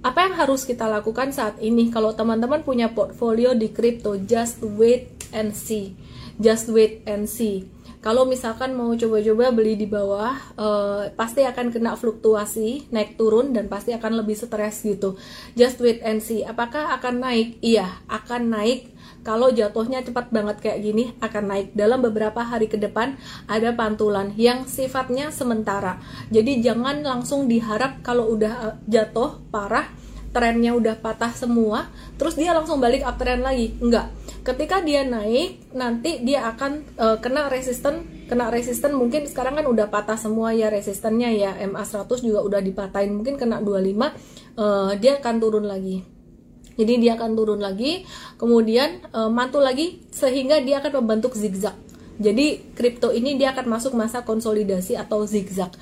apa 0.00 0.18
yang 0.24 0.34
harus 0.40 0.64
kita 0.64 0.88
lakukan 0.88 1.28
saat 1.28 1.60
ini? 1.60 1.92
Kalau 1.92 2.16
teman-teman 2.16 2.64
punya 2.64 2.88
portfolio 2.88 3.52
di 3.52 3.68
crypto 3.68 4.16
just 4.16 4.64
wait 4.64 5.12
and 5.36 5.52
see. 5.52 5.92
Just 6.40 6.72
wait 6.72 7.04
and 7.04 7.28
see. 7.28 7.68
Kalau 8.00 8.24
misalkan 8.24 8.72
mau 8.72 8.96
coba-coba 8.96 9.52
beli 9.52 9.76
di 9.76 9.84
bawah 9.84 10.32
uh, 10.56 11.12
pasti 11.12 11.44
akan 11.44 11.68
kena 11.68 12.00
fluktuasi 12.00 12.88
naik 12.88 13.20
turun 13.20 13.52
dan 13.52 13.68
pasti 13.68 13.92
akan 13.92 14.24
lebih 14.24 14.40
stres 14.40 14.80
gitu. 14.88 15.20
Just 15.52 15.76
wait 15.84 16.00
and 16.00 16.24
see. 16.24 16.40
Apakah 16.40 16.96
akan 16.96 17.20
naik? 17.20 17.60
Iya 17.60 18.00
akan 18.08 18.56
naik 18.56 18.88
kalau 19.20 19.52
jatuhnya 19.52 20.00
cepat 20.00 20.32
banget 20.32 20.56
kayak 20.64 20.80
gini 20.80 21.04
akan 21.20 21.44
naik. 21.52 21.68
Dalam 21.76 22.00
beberapa 22.00 22.40
hari 22.40 22.72
ke 22.72 22.80
depan 22.80 23.20
ada 23.44 23.72
pantulan 23.76 24.32
yang 24.40 24.64
sifatnya 24.64 25.28
sementara. 25.28 26.00
Jadi 26.32 26.64
jangan 26.64 27.04
langsung 27.04 27.44
diharap 27.44 28.00
kalau 28.00 28.32
udah 28.32 28.54
eh, 28.72 28.74
jatuh 28.88 29.40
parah 29.52 29.88
trennya 30.30 30.78
udah 30.78 30.94
patah 31.02 31.34
semua 31.34 31.90
terus 32.14 32.38
dia 32.38 32.54
langsung 32.54 32.78
balik 32.78 33.02
uptrend 33.02 33.42
lagi. 33.42 33.74
Enggak. 33.82 34.14
Ketika 34.40 34.80
dia 34.80 35.04
naik 35.04 35.74
nanti 35.76 36.24
dia 36.24 36.48
akan 36.48 36.96
uh, 36.96 37.16
kena 37.20 37.50
resisten 37.52 38.24
kena 38.30 38.48
resisten. 38.48 38.94
Mungkin 38.94 39.26
sekarang 39.26 39.58
kan 39.58 39.66
udah 39.66 39.90
patah 39.90 40.16
semua 40.16 40.54
ya 40.54 40.70
resistennya 40.70 41.34
ya. 41.34 41.58
MA 41.66 41.82
100 41.82 42.06
juga 42.22 42.40
udah 42.46 42.62
dipatahin. 42.62 43.10
Mungkin 43.10 43.36
kena 43.36 43.58
25 43.58 43.66
uh, 43.66 44.06
eh, 44.06 44.92
dia 45.02 45.18
akan 45.18 45.34
turun 45.42 45.66
lagi 45.66 46.19
jadi 46.80 46.92
dia 46.96 47.12
akan 47.20 47.36
turun 47.36 47.60
lagi 47.60 48.08
kemudian 48.40 49.04
uh, 49.12 49.28
mantul 49.28 49.60
lagi 49.60 50.00
sehingga 50.08 50.64
dia 50.64 50.80
akan 50.80 51.04
membentuk 51.04 51.36
zigzag 51.36 51.76
jadi 52.16 52.64
kripto 52.72 53.12
ini 53.12 53.36
dia 53.36 53.52
akan 53.52 53.68
masuk 53.68 53.92
masa 53.92 54.24
konsolidasi 54.24 54.96
atau 54.96 55.28
zigzag 55.28 55.76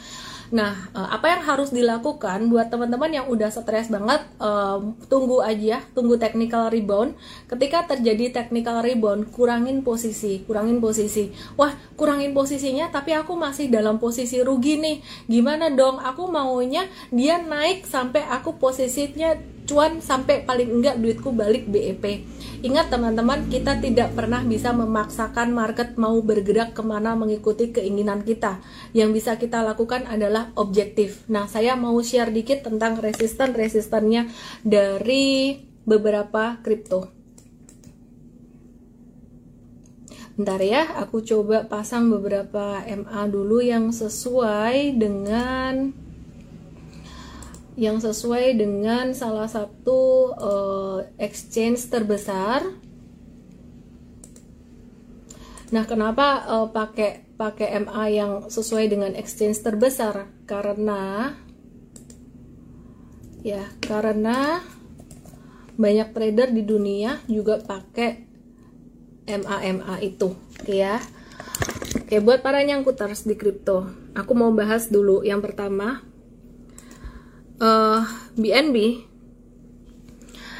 Nah, 0.48 0.88
uh, 0.96 1.08
apa 1.12 1.28
yang 1.28 1.42
harus 1.44 1.68
dilakukan 1.68 2.48
buat 2.48 2.72
teman-teman 2.72 3.12
yang 3.12 3.26
udah 3.28 3.52
stres 3.52 3.92
banget, 3.92 4.24
uh, 4.40 4.80
tunggu 5.12 5.44
aja, 5.44 5.84
tunggu 5.92 6.16
technical 6.16 6.72
rebound. 6.72 7.12
Ketika 7.44 7.84
terjadi 7.84 8.32
technical 8.32 8.80
rebound, 8.80 9.28
kurangin 9.28 9.84
posisi, 9.84 10.40
kurangin 10.48 10.80
posisi. 10.80 11.28
Wah, 11.60 11.76
kurangin 12.00 12.32
posisinya, 12.32 12.88
tapi 12.88 13.12
aku 13.12 13.36
masih 13.36 13.68
dalam 13.68 14.00
posisi 14.00 14.40
rugi 14.40 14.80
nih. 14.80 14.96
Gimana 15.28 15.68
dong? 15.68 16.00
Aku 16.00 16.32
maunya 16.32 16.88
dia 17.12 17.36
naik 17.36 17.84
sampai 17.84 18.24
aku 18.24 18.56
posisinya 18.56 19.36
cuan 19.68 20.00
sampai 20.00 20.48
paling 20.48 20.80
enggak 20.80 20.96
duitku 20.96 21.30
balik 21.30 21.68
BEP 21.68 22.24
Ingat 22.58 22.90
teman-teman, 22.90 23.46
kita 23.46 23.78
tidak 23.78 24.18
pernah 24.18 24.42
bisa 24.42 24.74
memaksakan 24.74 25.54
market 25.54 25.94
mau 25.94 26.18
bergerak 26.18 26.74
ke 26.74 26.82
mana 26.82 27.14
mengikuti 27.14 27.70
keinginan 27.70 28.26
kita. 28.26 28.58
Yang 28.90 29.22
bisa 29.22 29.38
kita 29.38 29.62
lakukan 29.62 30.10
adalah 30.10 30.50
objektif. 30.58 31.22
Nah, 31.30 31.46
saya 31.46 31.78
mau 31.78 31.94
share 32.02 32.34
dikit 32.34 32.66
tentang 32.66 32.98
resisten-resistennya 32.98 34.26
dari 34.66 35.54
beberapa 35.86 36.58
kripto. 36.58 37.14
Bentar 40.34 40.58
ya, 40.66 40.98
aku 40.98 41.22
coba 41.22 41.70
pasang 41.70 42.10
beberapa 42.10 42.82
MA 42.90 43.22
dulu 43.30 43.62
yang 43.62 43.94
sesuai 43.94 44.98
dengan 44.98 45.94
yang 47.78 48.02
sesuai 48.02 48.58
dengan 48.58 49.14
salah 49.14 49.46
satu 49.46 50.34
uh, 50.34 50.98
exchange 51.14 51.86
terbesar. 51.86 52.66
Nah, 55.70 55.84
kenapa 55.86 56.42
uh, 56.50 56.68
pakai 56.74 57.38
pakai 57.38 57.78
MA 57.86 58.04
yang 58.10 58.32
sesuai 58.50 58.90
dengan 58.90 59.14
exchange 59.14 59.62
terbesar? 59.62 60.26
Karena 60.42 61.30
ya, 63.46 63.62
karena 63.78 64.58
banyak 65.78 66.10
trader 66.10 66.50
di 66.50 66.66
dunia 66.66 67.22
juga 67.30 67.62
pakai 67.62 68.26
MA-MA 69.30 70.02
itu, 70.02 70.34
ya. 70.66 70.98
Oke, 71.94 72.18
buat 72.18 72.42
para 72.42 72.58
nyangkuters 72.66 73.22
di 73.22 73.38
kripto, 73.38 73.86
aku 74.18 74.32
mau 74.34 74.50
bahas 74.50 74.90
dulu 74.90 75.22
yang 75.22 75.38
pertama 75.38 76.07
uh, 77.60 77.66
eh, 77.66 78.00
BNB 78.38 78.76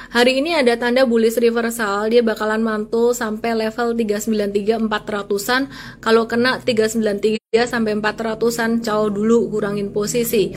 Hari 0.08 0.40
ini 0.40 0.56
ada 0.56 0.72
tanda 0.80 1.04
bullish 1.04 1.37
reversal, 1.37 2.08
dia 2.08 2.24
bakalan 2.24 2.64
mantul 2.64 3.12
sampai 3.12 3.52
level 3.52 3.92
393 3.92 4.88
400-an. 4.88 5.68
Kalau 6.00 6.24
kena 6.24 6.64
393 6.64 7.68
sampai 7.68 7.92
400-an, 7.92 8.80
caw 8.80 9.12
dulu 9.12 9.52
kurangin 9.52 9.92
posisi. 9.92 10.48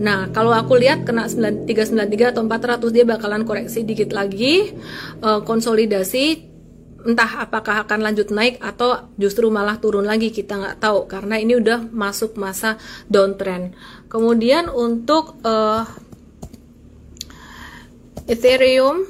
Nah, 0.00 0.32
kalau 0.32 0.56
aku 0.56 0.80
lihat 0.80 1.04
kena 1.04 1.28
393 1.28 2.32
atau 2.32 2.40
400 2.48 2.88
dia 2.88 3.04
bakalan 3.04 3.44
koreksi 3.44 3.84
dikit 3.84 4.16
lagi, 4.16 4.72
uh, 5.20 5.44
konsolidasi 5.44 6.56
entah 7.06 7.46
apakah 7.46 7.86
akan 7.86 8.02
lanjut 8.02 8.34
naik 8.34 8.58
atau 8.58 9.14
justru 9.14 9.46
malah 9.46 9.78
turun 9.78 10.02
lagi 10.02 10.34
kita 10.34 10.58
nggak 10.58 10.82
tahu 10.82 11.06
karena 11.06 11.38
ini 11.38 11.54
udah 11.62 11.86
masuk 11.94 12.34
masa 12.34 12.82
downtrend. 13.06 13.78
Kemudian 14.16 14.72
untuk 14.72 15.36
uh, 15.44 15.84
Ethereum. 18.24 19.04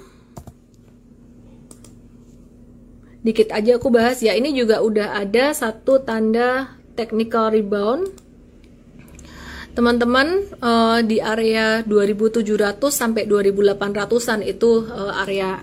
Dikit 3.22 3.54
aja 3.54 3.78
aku 3.78 3.86
bahas 3.94 4.18
ya. 4.18 4.34
Ini 4.34 4.50
juga 4.50 4.82
udah 4.82 5.22
ada 5.22 5.54
satu 5.54 6.02
tanda 6.02 6.74
technical 6.98 7.54
rebound. 7.54 8.10
Teman-teman 9.78 10.42
uh, 10.58 10.98
di 11.06 11.22
area 11.22 11.86
2700 11.86 12.82
sampai 12.90 13.30
2800an 13.30 14.42
itu 14.42 14.90
uh, 14.90 15.22
area 15.22 15.62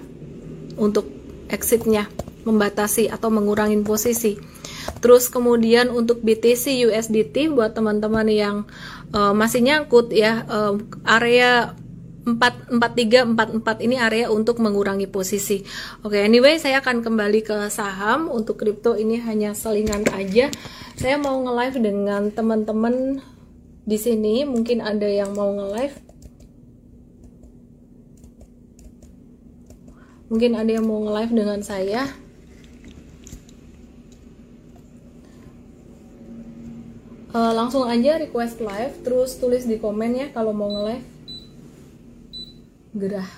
untuk 0.79 1.03
exitnya 1.51 2.07
membatasi 2.43 3.09
atau 3.09 3.31
mengurangi 3.33 3.79
posisi. 3.83 4.39
Terus 4.99 5.27
kemudian 5.27 5.91
untuk 5.91 6.23
BTC 6.23 6.87
USDT 6.87 7.51
buat 7.51 7.75
teman-teman 7.75 8.27
yang 8.27 8.55
uh, 9.15 9.31
masih 9.35 9.63
nyangkut 9.63 10.11
ya 10.11 10.43
uh, 10.47 10.75
area 11.03 11.75
443 12.23 13.35
44 13.35 13.83
ini 13.83 13.99
area 13.99 14.31
untuk 14.31 14.63
mengurangi 14.63 15.11
posisi. 15.11 15.59
Oke, 16.07 16.19
okay, 16.19 16.21
anyway 16.23 16.55
saya 16.55 16.79
akan 16.79 17.03
kembali 17.03 17.43
ke 17.43 17.67
saham. 17.67 18.31
Untuk 18.31 18.63
kripto 18.63 18.95
ini 18.95 19.19
hanya 19.19 19.51
selingan 19.51 20.07
aja. 20.15 20.47
Saya 20.95 21.19
mau 21.19 21.35
nge-live 21.43 21.77
dengan 21.83 22.31
teman-teman 22.31 23.19
di 23.83 23.97
sini. 23.99 24.47
Mungkin 24.47 24.79
ada 24.79 25.03
yang 25.03 25.35
mau 25.35 25.51
nge-live. 25.51 25.95
Mungkin 30.31 30.51
ada 30.55 30.71
yang 30.71 30.87
mau 30.87 31.03
nge-live 31.03 31.33
dengan 31.35 31.59
saya 31.59 32.22
uh, 37.33 37.51
langsung 37.51 37.89
aja 37.89 38.21
request 38.21 38.61
live 38.61 38.93
terus 39.01 39.35
tulis 39.41 39.65
di 39.65 39.81
komen 39.81 40.11
ya 40.15 40.27
kalau 40.31 40.53
mau 40.53 40.69
nge-live. 40.69 41.05
Gerah. 42.93 43.31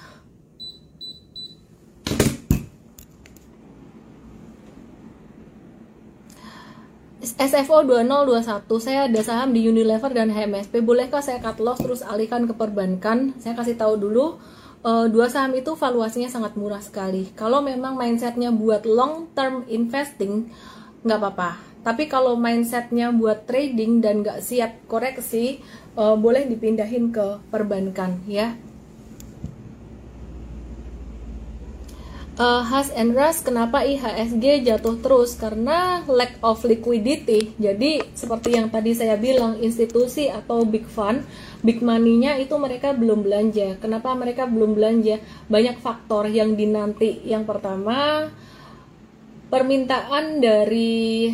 SFO 7.35 7.83
2021 7.83 8.63
saya 8.79 9.09
ada 9.09 9.21
saham 9.25 9.51
di 9.51 9.65
Unilever 9.65 10.13
dan 10.13 10.31
HMSP 10.31 10.79
bolehkah 10.79 11.19
saya 11.19 11.41
cut 11.41 11.57
loss 11.59 11.81
terus 11.81 12.05
alihkan 12.05 12.45
ke 12.45 12.53
perbankan? 12.53 13.33
Saya 13.41 13.57
kasih 13.57 13.75
tahu 13.75 13.97
dulu. 13.97 14.37
Uh, 14.85 15.09
dua 15.09 15.25
saham 15.33 15.57
itu 15.57 15.73
valuasinya 15.73 16.29
sangat 16.29 16.53
murah 16.53 16.77
sekali. 16.77 17.33
Kalau 17.33 17.65
memang 17.65 17.97
mindsetnya 17.97 18.53
buat 18.53 18.85
long 18.85 19.33
term 19.33 19.65
investing 19.65 20.53
nggak 21.01 21.17
apa-apa 21.17 21.64
tapi 21.85 22.09
kalau 22.09 22.33
mindsetnya 22.33 23.13
buat 23.13 23.45
trading 23.45 24.01
dan 24.01 24.25
nggak 24.25 24.41
siap 24.41 24.89
koreksi 24.89 25.61
uh, 25.93 26.17
boleh 26.17 26.49
dipindahin 26.49 27.13
ke 27.13 27.45
perbankan 27.53 28.25
ya. 28.25 28.57
Uh, 32.35 32.67
Has 32.67 32.91
and 32.91 33.15
Ras 33.15 33.39
kenapa 33.39 33.87
IHSG 33.87 34.67
jatuh 34.67 34.99
terus? 34.99 35.39
Karena 35.39 36.03
lack 36.03 36.35
of 36.43 36.67
liquidity. 36.67 37.55
Jadi 37.55 38.03
seperti 38.11 38.59
yang 38.59 38.67
tadi 38.67 38.91
saya 38.91 39.15
bilang 39.15 39.55
institusi 39.63 40.27
atau 40.27 40.67
big 40.67 40.83
fund 40.83 41.23
big 41.63 41.79
money-nya 41.79 42.35
itu 42.35 42.51
mereka 42.59 42.91
belum 42.91 43.23
belanja. 43.23 43.79
Kenapa 43.79 44.11
mereka 44.19 44.51
belum 44.51 44.75
belanja? 44.75 45.23
Banyak 45.47 45.79
faktor 45.79 46.27
yang 46.27 46.59
dinanti. 46.59 47.23
Yang 47.23 47.55
pertama 47.55 48.27
permintaan 49.47 50.43
dari 50.43 51.31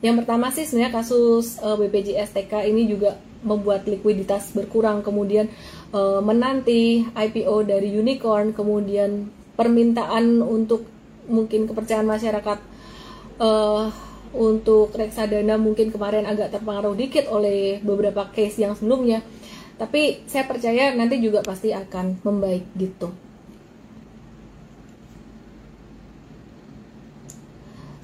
yang 0.00 0.16
pertama 0.16 0.48
sih 0.48 0.64
sebenarnya 0.64 0.96
kasus 0.96 1.60
uh, 1.60 1.76
BPJS 1.76 2.32
TK 2.32 2.72
ini 2.72 2.88
juga 2.88 3.20
membuat 3.44 3.84
likuiditas 3.84 4.52
berkurang. 4.56 5.04
Kemudian 5.04 5.48
uh, 5.92 6.24
menanti 6.24 7.04
IPO 7.04 7.68
dari 7.68 7.92
unicorn 7.92 8.56
kemudian 8.56 9.28
permintaan 9.56 10.40
untuk 10.40 10.88
mungkin 11.28 11.68
kepercayaan 11.68 12.08
masyarakat 12.08 12.58
uh, 13.40 13.92
untuk 14.32 14.94
reksadana 14.96 15.60
mungkin 15.60 15.92
kemarin 15.92 16.24
agak 16.24 16.54
terpengaruh 16.54 16.96
dikit 16.96 17.28
oleh 17.28 17.84
beberapa 17.84 18.32
case 18.32 18.64
yang 18.64 18.72
sebelumnya. 18.72 19.20
Tapi 19.76 20.24
saya 20.28 20.48
percaya 20.48 20.92
nanti 20.96 21.20
juga 21.20 21.44
pasti 21.44 21.72
akan 21.72 22.24
membaik 22.24 22.68
gitu 22.76 23.29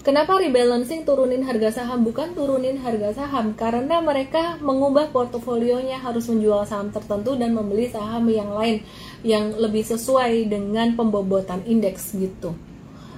Kenapa 0.07 0.38
rebalancing 0.38 1.03
turunin 1.03 1.42
harga 1.42 1.83
saham? 1.83 2.07
Bukan 2.07 2.38
turunin 2.38 2.79
harga 2.79 3.11
saham, 3.11 3.59
karena 3.59 3.99
mereka 3.99 4.55
mengubah 4.62 5.11
portofolionya 5.11 5.99
harus 5.99 6.31
menjual 6.31 6.62
saham 6.62 6.95
tertentu 6.95 7.35
dan 7.35 7.51
membeli 7.51 7.90
saham 7.90 8.23
yang 8.31 8.55
lain 8.55 8.87
yang 9.27 9.51
lebih 9.59 9.83
sesuai 9.83 10.47
dengan 10.47 10.95
pembobotan 10.95 11.66
indeks 11.66 12.14
gitu. 12.14 12.55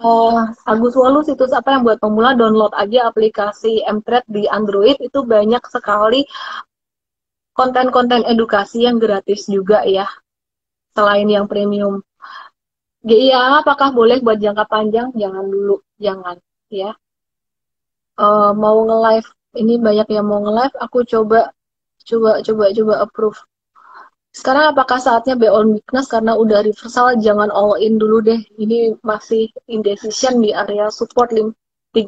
Uh, 0.00 0.48
Agus 0.64 0.96
Walu 0.96 1.20
situs 1.28 1.52
apa 1.52 1.76
yang 1.76 1.84
buat 1.84 2.00
pemula? 2.00 2.32
Download 2.32 2.72
aja 2.72 3.12
aplikasi 3.12 3.84
Mtrade 3.84 4.24
di 4.32 4.48
Android. 4.48 4.96
Itu 4.96 5.28
banyak 5.28 5.60
sekali 5.68 6.24
konten-konten 7.52 8.24
edukasi 8.24 8.88
yang 8.88 8.96
gratis 8.96 9.44
juga 9.44 9.84
ya 9.84 10.08
selain 10.96 11.28
yang 11.28 11.44
premium. 11.44 12.00
Ya 13.04 13.60
apakah 13.60 13.92
boleh 13.92 14.24
buat 14.24 14.40
jangka 14.40 14.64
panjang? 14.72 15.12
Jangan 15.12 15.44
dulu 15.44 15.84
jangan 16.00 16.40
ya. 16.72 16.96
Uh, 18.16 18.56
mau 18.56 18.80
nge 18.84 18.96
live 19.04 19.28
ini 19.60 19.74
banyak 19.76 20.08
yang 20.16 20.24
mau 20.28 20.40
nge 20.40 20.52
live 20.52 20.76
aku 20.80 20.98
coba 21.04 21.52
coba 22.08 22.40
coba 22.40 22.64
coba 22.72 22.94
approve 23.04 23.40
sekarang 24.30 24.64
apakah 24.70 24.98
saatnya 25.02 25.34
buy 25.34 25.50
on 25.50 25.74
weakness 25.74 26.06
karena 26.06 26.38
udah 26.38 26.62
reversal 26.62 27.18
jangan 27.18 27.50
all 27.50 27.74
in 27.74 27.98
dulu 27.98 28.22
deh. 28.22 28.38
Ini 28.62 28.94
masih 29.02 29.50
indecision 29.66 30.38
di 30.38 30.54
area 30.54 30.86
support 30.94 31.34
lim 31.34 31.50
di 31.90 32.06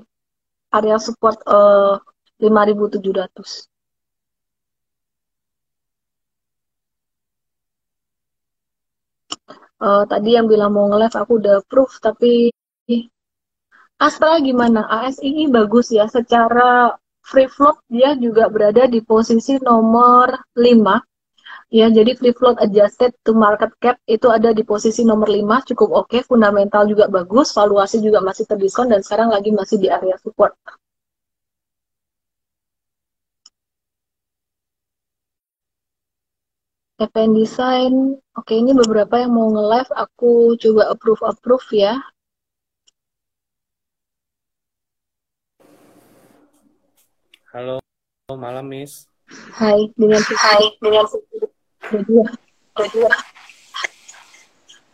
area 0.70 0.98
support 1.02 1.42
uh, 1.50 1.98
5700. 2.38 3.66
Uh, 9.82 10.06
tadi 10.06 10.38
yang 10.38 10.46
bilang 10.46 10.70
mau 10.70 10.86
nge-live 10.86 11.16
aku 11.18 11.32
udah 11.42 11.58
proof 11.66 11.98
tapi 11.98 12.54
Astra 13.98 14.38
gimana? 14.38 14.86
ASI 14.86 15.50
bagus 15.50 15.90
ya 15.90 16.06
secara 16.06 16.94
free 17.22 17.50
float 17.50 17.82
dia 17.90 18.14
juga 18.14 18.46
berada 18.46 18.86
di 18.86 19.02
posisi 19.02 19.58
nomor 19.62 20.38
5 20.54 21.11
Ya, 21.72 21.88
jadi 21.88 22.12
free 22.20 22.36
float 22.36 22.60
adjusted 22.60 23.16
to 23.24 23.32
market 23.32 23.72
cap 23.80 23.96
itu 24.04 24.28
ada 24.28 24.52
di 24.52 24.60
posisi 24.60 25.08
nomor 25.08 25.32
5, 25.32 25.64
cukup 25.72 25.88
oke, 26.04 26.12
okay, 26.12 26.20
fundamental 26.20 26.84
juga 26.84 27.08
bagus, 27.08 27.48
valuasi 27.56 27.96
juga 28.04 28.20
masih 28.20 28.44
terdiskon 28.44 28.92
dan 28.92 29.00
sekarang 29.00 29.32
lagi 29.32 29.48
masih 29.56 29.80
di 29.80 29.88
area 29.88 30.20
support. 30.20 30.52
FN 37.00 37.32
Design, 37.32 38.20
oke 38.36 38.44
okay, 38.44 38.60
ini 38.60 38.76
beberapa 38.76 39.16
yang 39.16 39.32
mau 39.32 39.48
nge-live, 39.48 39.90
aku 39.96 40.60
coba 40.60 40.92
approve-approve 40.92 41.66
ya. 41.72 41.96
Halo, 47.48 47.80
malam 48.28 48.68
Miss. 48.68 49.08
Hai, 49.56 49.88
dengan 49.96 50.20
Hai, 50.20 50.76
dengan 50.84 51.08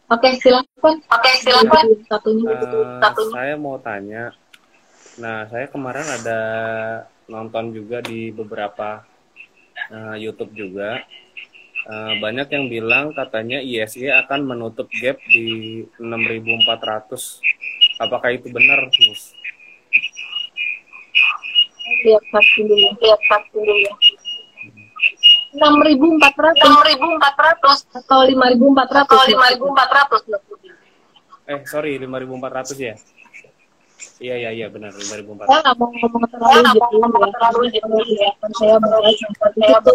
oke 0.09 0.29
silakan. 0.43 0.95
Oke 0.99 1.31
silakan. 1.43 1.87
Satunya. 2.11 2.51
Uh, 2.51 2.99
satunya. 2.99 3.35
saya 3.35 3.55
mau 3.55 3.79
tanya. 3.79 4.35
Nah 5.23 5.47
saya 5.51 5.67
kemarin 5.71 6.07
ada 6.07 6.41
nonton 7.31 7.75
juga 7.75 8.03
di 8.03 8.35
beberapa 8.35 9.07
uh, 9.93 10.17
YouTube 10.19 10.55
juga. 10.57 11.03
Uh, 11.89 12.21
banyak 12.21 12.53
yang 12.53 12.69
bilang 12.69 13.17
katanya 13.17 13.65
ISG 13.65 14.13
akan 14.13 14.45
menutup 14.45 14.93
gap 15.01 15.17
di 15.33 15.81
6400 15.97 17.17
apakah 18.03 18.29
itu 18.37 18.53
benar 18.53 18.85
Mus? 18.85 19.33
lihat 22.05 22.25
pasti 22.31 22.61
dulu. 22.63 22.89
Lihat 23.01 23.21
pasti 23.27 23.57
dulu 23.57 23.91
enam 25.57 25.75
ribu 25.81 26.07
empat 26.19 26.35
ratus 26.37 26.65
enam 26.65 26.83
ribu 26.85 27.07
empat 27.17 27.35
ratus 27.37 27.79
atau 27.97 28.19
lima 28.29 28.45
ribu 28.53 28.65
empat 28.73 28.89
ratus 28.93 29.17
atau 29.17 29.31
lima 29.31 29.47
ribu 29.53 29.65
empat 29.73 29.89
ratus 29.89 30.21
eh 31.49 31.61
sorry 31.65 31.97
lima 31.97 32.17
ribu 32.21 32.37
empat 32.37 32.53
ratus 32.53 32.77
ya 32.77 32.95
Iya 34.19 34.35
iya 34.35 34.51
iya 34.51 34.67
benar 34.67 34.91
lima 34.95 35.15
ribu 35.15 35.31
empat. 35.35 35.47
Saya 35.47 35.63
nggak 35.63 35.75
mau 35.79 35.91
ngomong 35.95 36.27
terlalu 36.31 36.59
jauh 36.75 36.83
ya. 36.83 37.15
Terlalu 37.39 37.71
jauh 37.71 38.03
ya. 38.19 38.31
Saya 38.51 38.77
bahas 38.83 39.15
seperti 39.15 39.59
itu? 39.63 39.91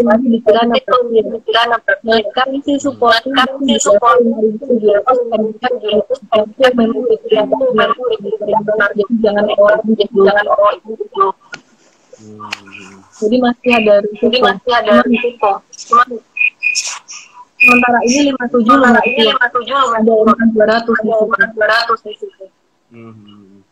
Nah 2.07 2.19
kan 2.31 2.49
si 2.63 2.73
support 2.79 3.23
kan 3.35 3.49
si 3.67 3.75
support 3.83 4.15
lima 4.23 4.39
ribu 4.43 4.63
tujuh 4.63 4.91
ratus 4.95 5.19
kan 5.27 5.43
kan 5.59 5.73
itu 5.75 7.55
memang 7.75 7.99
jadi 8.87 9.13
jangan 9.23 9.47
orang 9.59 9.83
jangan 9.99 10.45
orang 10.47 10.71
itu. 10.87 11.03
Jadi 13.19 13.35
masih 13.39 13.71
ada 13.75 13.93
risiko. 14.03 14.25
Jadi 14.27 14.39
masih 14.41 14.71
ada 14.73 14.93
risiko. 15.07 15.51
Cuma 15.89 16.03
sementara 17.63 17.99
ini 18.03 18.19
lima 18.31 18.45
tujuh 18.51 18.73
sementara 18.75 19.01
ini 19.07 19.21
lima 19.31 19.47
tujuh 19.51 19.75
ada 19.75 20.11
empat 20.11 20.47
dua 20.51 20.65
ratus 20.67 20.97
dua 21.55 21.67
ratus 21.67 21.99
di 22.03 22.13
situ. 22.19 22.45
Hmm. 22.93 23.63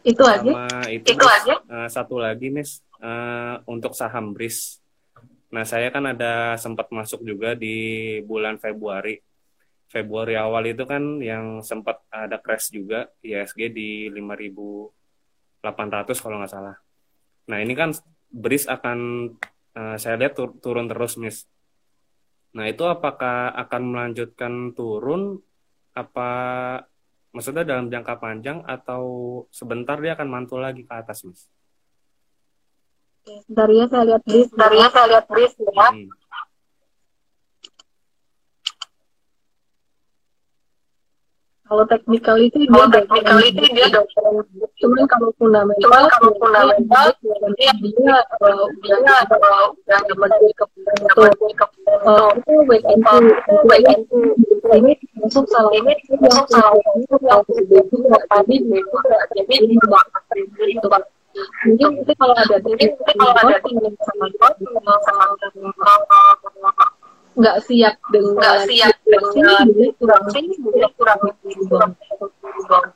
Itu 0.00 0.24
Sama 0.24 0.40
aja. 0.40 0.52
Itu, 0.88 1.12
itu 1.12 1.24
mis, 1.24 1.36
aja. 1.36 1.54
Uh, 1.68 1.88
satu 1.92 2.16
lagi, 2.16 2.48
Miss, 2.48 2.80
uh, 3.04 3.60
untuk 3.68 3.92
saham 3.92 4.32
BRIS. 4.32 4.80
Nah, 5.52 5.66
saya 5.66 5.92
kan 5.92 6.06
ada 6.08 6.56
sempat 6.56 6.88
masuk 6.94 7.20
juga 7.26 7.58
di 7.58 8.18
bulan 8.24 8.56
Februari. 8.56 9.20
Februari 9.90 10.38
awal 10.38 10.70
itu 10.70 10.86
kan 10.86 11.18
yang 11.18 11.66
sempat 11.66 11.98
ada 12.08 12.38
crash 12.38 12.70
juga 12.70 13.10
ISG 13.26 13.74
di 13.74 14.06
5.800 14.14 16.22
kalau 16.22 16.38
nggak 16.38 16.52
salah. 16.54 16.78
Nah 17.48 17.58
ini 17.62 17.72
kan 17.72 17.96
BRIS 18.30 18.68
akan 18.68 18.98
uh, 19.74 19.96
saya 19.96 20.18
lihat 20.20 20.36
tur 20.36 20.54
turun 20.60 20.86
terus, 20.90 21.16
Miss. 21.16 21.46
Nah, 22.50 22.66
itu 22.66 22.82
apakah 22.82 23.54
akan 23.54 23.82
melanjutkan 23.94 24.74
turun 24.74 25.38
apa 25.94 26.30
maksudnya 27.30 27.62
dalam 27.62 27.86
jangka 27.86 28.18
panjang 28.18 28.62
atau 28.66 29.02
sebentar 29.54 29.98
dia 30.02 30.18
akan 30.18 30.28
mantul 30.30 30.62
lagi 30.62 30.82
ke 30.82 30.94
atas, 30.94 31.22
Miss? 31.22 31.46
Dari 33.46 33.78
ya 33.78 33.86
saya 33.86 34.04
lihat 34.14 34.22
bis, 34.26 34.48
dari 34.50 34.76
ya 34.82 34.88
saya 34.90 35.06
lihat 35.14 35.26
bis 35.30 35.52
ya. 35.58 35.88
Hmm. 35.94 36.08
Kalau 41.70 41.86
technical 41.86 42.34
itu 42.42 42.66
dia 42.66 42.84
technical 42.90 43.38
itu 43.46 43.62
dia 43.70 43.86
dokter. 43.94 44.26
Cuman 44.82 45.06
kalau 45.06 45.30
fundamental, 45.38 45.86
cuman 45.86 46.02
kalau 46.10 46.32
fundamental 46.42 47.06
dia 47.54 47.70
dia 47.78 48.16
udah 48.42 48.58
udah 49.70 50.00
menuju 50.18 50.50
ke 50.50 50.64
itu 50.82 51.22
itu 51.30 52.54
wait 52.66 52.82
and 52.90 53.06
see 53.06 53.30
wait 53.70 53.86
and 53.86 54.02
see 54.10 54.50
ini 54.74 54.92
masuk 55.22 55.46
salah 55.46 55.70
ini 55.78 55.94
masuk 56.18 56.46
salah 56.50 56.74
itu 56.74 57.14
yang 57.22 57.42
tadi 58.26 58.56
itu 58.58 58.96
jadi 59.38 59.54
itu 59.62 59.86
mungkin 61.70 61.88
nanti 61.94 62.12
kalau 62.18 62.34
ada 62.34 62.56
mungkin 62.58 62.90
kalau 62.98 63.34
ada 63.38 63.58
sama 64.02 64.26
sama 65.06 65.24
sama 66.42 66.99
nggak 67.40 67.56
siap 67.64 67.96
dengan 68.12 68.36
nggak 68.36 68.56
siap 68.68 68.94
dengan 69.08 69.24
kurang 69.96 70.24
kurang 70.96 71.92
kurang 72.60 72.92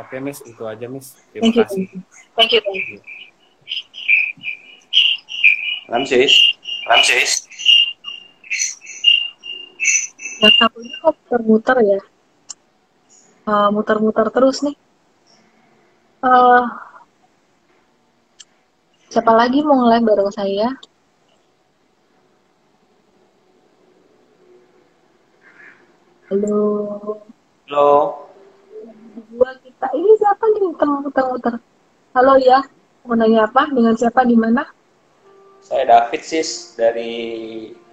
Oke, 0.00 0.16
Miss, 0.22 0.40
itu 0.46 0.62
aja, 0.64 0.86
Miss. 0.86 1.18
Terima 1.28 1.50
thank 1.50 1.60
kasih. 1.60 1.84
You. 1.84 1.98
Thank 2.38 2.50
you, 2.56 2.60
thank 2.62 2.86
you. 2.88 2.98
Ramses. 5.90 6.32
Ramses. 6.86 7.30
Yang 10.40 10.54
satunya 10.56 10.94
kok 11.04 11.14
muter-muter 11.20 11.76
ya. 11.84 12.00
Uh, 13.44 13.68
muter-muter 13.74 14.26
terus 14.32 14.64
nih. 14.64 14.78
Uh, 16.24 16.64
siapa 19.10 19.34
lagi 19.36 19.60
mau 19.60 19.84
nge 19.84 20.00
bareng 20.00 20.32
saya? 20.32 20.80
Halo. 26.30 26.62
Halo. 27.66 27.90
Dua 29.34 29.50
kita. 29.66 29.90
Ini 29.90 30.10
siapa 30.14 30.46
nih 30.46 30.62
muter-muter? 30.62 31.58
Halo 32.14 32.38
ya. 32.38 32.62
Mau 33.02 33.18
nanya 33.18 33.50
apa? 33.50 33.66
Dengan 33.66 33.98
siapa 33.98 34.22
di 34.22 34.38
mana? 34.38 34.62
Saya 35.58 35.90
David 35.90 36.22
sis 36.22 36.78
dari 36.78 37.10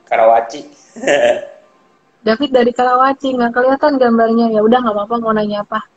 Karawaci. 0.06 0.70
David 2.28 2.54
dari 2.54 2.70
Karawaci 2.78 3.34
nggak 3.34 3.58
kelihatan 3.58 3.98
gambarnya 3.98 4.54
ya 4.54 4.62
udah 4.62 4.86
nggak 4.86 4.96
apa-apa 5.00 5.16
mau 5.18 5.32
nanya 5.32 5.64
apa 5.64 5.88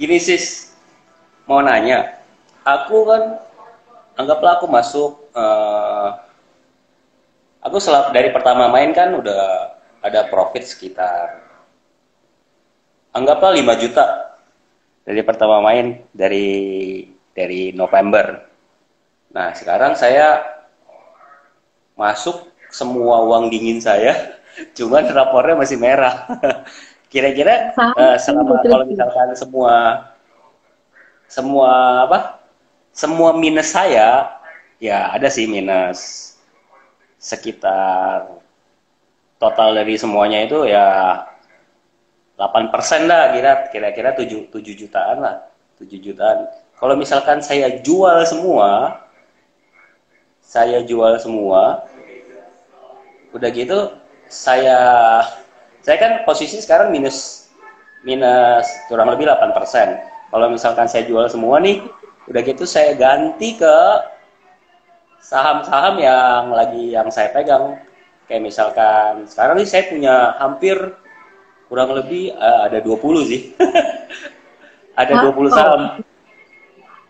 gini 0.00 0.16
sis 0.16 0.72
mau 1.44 1.60
nanya 1.60 2.16
aku 2.64 3.04
kan 3.04 3.44
anggaplah 4.16 4.56
aku 4.56 4.66
masuk 4.72 5.20
uh, 5.36 6.16
aku 7.60 7.76
selap 7.76 8.08
dari 8.16 8.32
pertama 8.32 8.72
main 8.72 8.96
kan 8.96 9.12
udah 9.12 9.68
ada 10.00 10.26
profit 10.28 10.64
sekitar 10.64 11.50
anggaplah 13.12 13.52
5 13.54 13.82
juta 13.82 14.04
dari 15.02 15.20
pertama 15.26 15.58
main 15.58 16.06
dari 16.14 16.48
dari 17.34 17.74
November. 17.74 18.46
Nah, 19.30 19.54
sekarang 19.54 19.94
saya 19.94 20.42
masuk 21.94 22.50
semua 22.70 23.22
uang 23.26 23.50
dingin 23.50 23.82
saya, 23.82 24.38
cuman 24.78 25.10
rapornya 25.10 25.58
masih 25.58 25.78
merah. 25.78 26.26
Kira-kira 27.10 27.74
uh, 27.74 28.14
selama 28.22 28.62
kalau 28.62 28.86
misalkan 28.86 29.34
semua 29.34 29.74
semua 31.26 31.70
apa? 32.06 32.20
Semua 32.94 33.34
minus 33.34 33.74
saya 33.74 34.38
ya 34.78 35.10
ada 35.14 35.26
sih 35.26 35.46
minus 35.46 36.34
sekitar 37.18 38.40
total 39.40 39.72
dari 39.72 39.96
semuanya 39.96 40.44
itu 40.44 40.68
ya 40.68 41.16
8% 42.36 43.08
lah 43.08 43.32
kira 43.32 43.52
kira-kira 43.72 44.10
7 44.12 44.52
7 44.52 44.60
jutaan 44.76 45.18
lah. 45.24 45.36
7 45.80 45.96
jutaan. 45.96 46.44
Kalau 46.76 46.94
misalkan 46.94 47.40
saya 47.40 47.80
jual 47.80 48.20
semua 48.28 49.00
saya 50.44 50.82
jual 50.84 51.14
semua 51.22 51.88
udah 53.30 53.48
gitu 53.54 53.94
saya 54.26 54.78
saya 55.80 55.96
kan 55.96 56.12
posisi 56.26 56.58
sekarang 56.60 56.92
minus 56.92 57.48
minus 58.04 58.68
kurang 58.88 59.08
lebih 59.12 59.28
8%. 59.28 59.56
Kalau 60.30 60.46
misalkan 60.46 60.86
saya 60.86 61.04
jual 61.04 61.26
semua 61.26 61.58
nih, 61.58 61.82
udah 62.30 62.40
gitu 62.46 62.62
saya 62.62 62.94
ganti 62.94 63.58
ke 63.58 63.76
saham-saham 65.20 65.98
yang 66.00 66.54
lagi 66.54 66.94
yang 66.94 67.10
saya 67.10 67.28
pegang 67.34 67.76
kayak 68.30 68.46
misalkan 68.46 69.26
sekarang 69.26 69.58
nih 69.58 69.66
saya 69.66 69.90
punya 69.90 70.38
hampir 70.38 70.78
kurang 71.66 71.90
lebih 71.98 72.30
uh, 72.38 72.70
ada 72.70 72.78
20 72.78 73.26
sih. 73.26 73.42
ada 75.00 75.14
Hah? 75.18 75.34
20 75.34 75.50
saham. 75.50 75.80
Oh. 75.82 75.90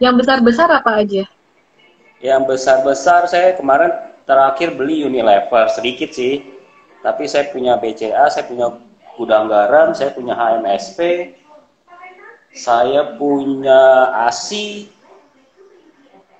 Yang 0.00 0.24
besar-besar 0.24 0.68
apa 0.72 1.04
aja? 1.04 1.28
Yang 2.24 2.42
besar-besar 2.48 3.28
saya 3.28 3.52
kemarin 3.52 3.92
terakhir 4.24 4.72
beli 4.72 5.04
Unilever 5.04 5.68
sedikit 5.68 6.16
sih. 6.16 6.40
Tapi 7.04 7.28
saya 7.28 7.52
punya 7.52 7.76
BCA, 7.76 8.32
saya 8.32 8.48
punya 8.48 8.80
gudang 9.16 9.52
garam, 9.52 9.92
saya 9.92 10.12
punya 10.16 10.32
HMSP, 10.36 11.32
saya 12.52 13.16
punya 13.20 14.08
ASI, 14.28 14.88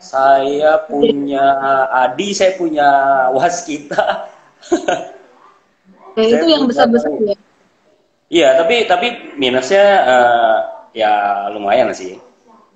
saya 0.01 0.85
punya 0.89 1.45
Adi, 1.93 2.33
saya 2.33 2.57
punya 2.57 2.89
Waskita. 3.37 4.30
Ya, 6.19 6.27
itu 6.27 6.47
yang 6.51 6.67
besar-besar 6.67 7.15
ya? 7.23 7.39
Iya, 8.31 8.49
tapi 8.59 8.87
tapi 8.87 9.07
minusnya 9.39 9.85
uh, 10.07 10.57
ya 10.91 11.47
lumayan 11.55 11.95
sih. 11.95 12.19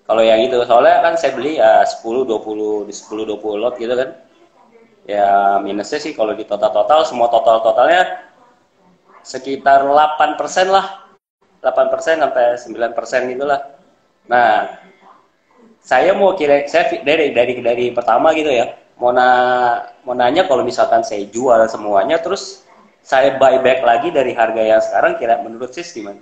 Kalau 0.04 0.22
yang 0.22 0.38
itu 0.44 0.54
soalnya 0.68 1.02
kan 1.02 1.14
saya 1.18 1.34
beli 1.34 1.58
ya 1.58 1.82
10 1.82 2.30
20 2.30 2.86
10 2.86 2.94
20 3.34 3.62
lot 3.62 3.74
gitu 3.74 3.94
kan. 3.94 4.10
Ya 5.04 5.58
minusnya 5.60 5.98
sih 5.98 6.14
kalau 6.14 6.32
di 6.32 6.46
total-total 6.46 7.02
semua 7.08 7.26
total-totalnya 7.26 8.30
sekitar 9.26 9.82
8% 9.82 10.38
lah. 10.70 11.10
8% 11.58 12.22
sampai 12.22 12.54
9% 12.60 13.34
itulah. 13.34 13.60
Nah, 14.28 14.68
saya 15.80 16.12
mau 16.16 16.36
kira 16.36 16.64
saya 16.68 17.00
dari 17.04 17.32
dari 17.32 17.60
dari 17.60 17.86
pertama 17.92 18.32
gitu 18.36 18.52
ya 18.52 18.83
mau, 19.00 19.10
na, 19.12 19.28
mau 20.06 20.14
nanya 20.14 20.46
kalau 20.48 20.62
misalkan 20.66 21.02
saya 21.06 21.24
jual 21.28 21.60
semuanya 21.70 22.16
terus 22.24 22.64
saya 23.04 23.36
buy 23.36 23.60
back 23.60 23.80
lagi 23.84 24.08
dari 24.14 24.32
harga 24.32 24.62
yang 24.62 24.82
sekarang 24.82 25.12
kira 25.20 25.34
menurut 25.44 25.70
sis 25.76 25.92
gimana? 25.92 26.20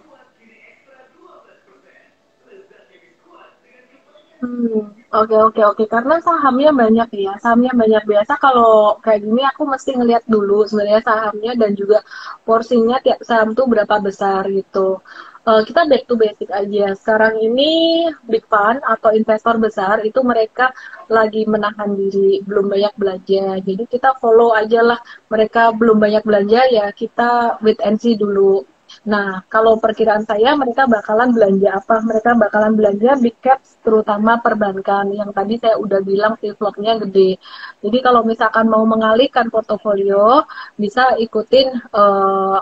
Hmm, 4.42 4.90
oke 5.20 5.36
oke 5.48 5.60
oke. 5.70 5.84
Karena 5.94 6.18
sahamnya 6.26 6.70
banyak 6.82 7.08
ya 7.26 7.32
sahamnya 7.42 7.72
banyak. 7.82 8.02
Biasa 8.10 8.32
kalau 8.42 8.98
kayak 9.04 9.20
gini 9.22 9.42
aku 9.46 9.62
mesti 9.72 9.90
ngeliat 9.94 10.24
dulu 10.26 10.66
sebenarnya 10.66 11.02
sahamnya 11.06 11.52
dan 11.54 11.70
juga 11.80 11.98
porsinya 12.42 12.98
tiap 13.04 13.22
saham 13.28 13.54
tuh 13.58 13.66
berapa 13.70 13.96
besar 14.02 14.42
gitu 14.50 14.98
uh, 15.46 15.62
kita 15.66 15.86
back 15.90 16.04
to 16.06 16.14
basic 16.14 16.48
aja. 16.50 16.94
Sekarang 16.94 17.38
ini 17.38 18.06
big 18.26 18.46
fund 18.46 18.82
atau 18.84 19.10
investor 19.14 19.58
besar 19.58 20.02
itu 20.06 20.22
mereka 20.22 20.70
lagi 21.10 21.44
menahan 21.44 21.94
diri, 21.98 22.42
belum 22.46 22.70
banyak 22.70 22.94
belanja. 22.98 23.58
Jadi 23.62 23.84
kita 23.90 24.18
follow 24.22 24.54
aja 24.54 24.80
lah. 24.82 25.00
Mereka 25.30 25.76
belum 25.76 25.98
banyak 25.98 26.22
belanja 26.22 26.60
ya 26.70 26.86
kita 26.94 27.58
wait 27.62 27.78
and 27.82 27.98
see 27.98 28.14
dulu. 28.14 28.62
Nah, 29.08 29.40
kalau 29.48 29.80
perkiraan 29.80 30.28
saya 30.28 30.52
mereka 30.52 30.84
bakalan 30.84 31.32
belanja 31.32 31.80
apa? 31.80 32.04
Mereka 32.04 32.36
bakalan 32.36 32.76
belanja 32.76 33.16
big 33.24 33.40
caps 33.40 33.80
terutama 33.80 34.36
perbankan 34.44 35.08
yang 35.16 35.32
tadi 35.32 35.56
saya 35.56 35.80
udah 35.80 36.04
bilang 36.04 36.36
floatnya 36.36 37.00
gede. 37.00 37.40
Jadi 37.80 37.98
kalau 38.04 38.20
misalkan 38.20 38.68
mau 38.68 38.84
mengalihkan 38.84 39.48
portofolio 39.48 40.44
bisa 40.76 41.16
ikutin 41.16 41.72
uh, 41.96 42.60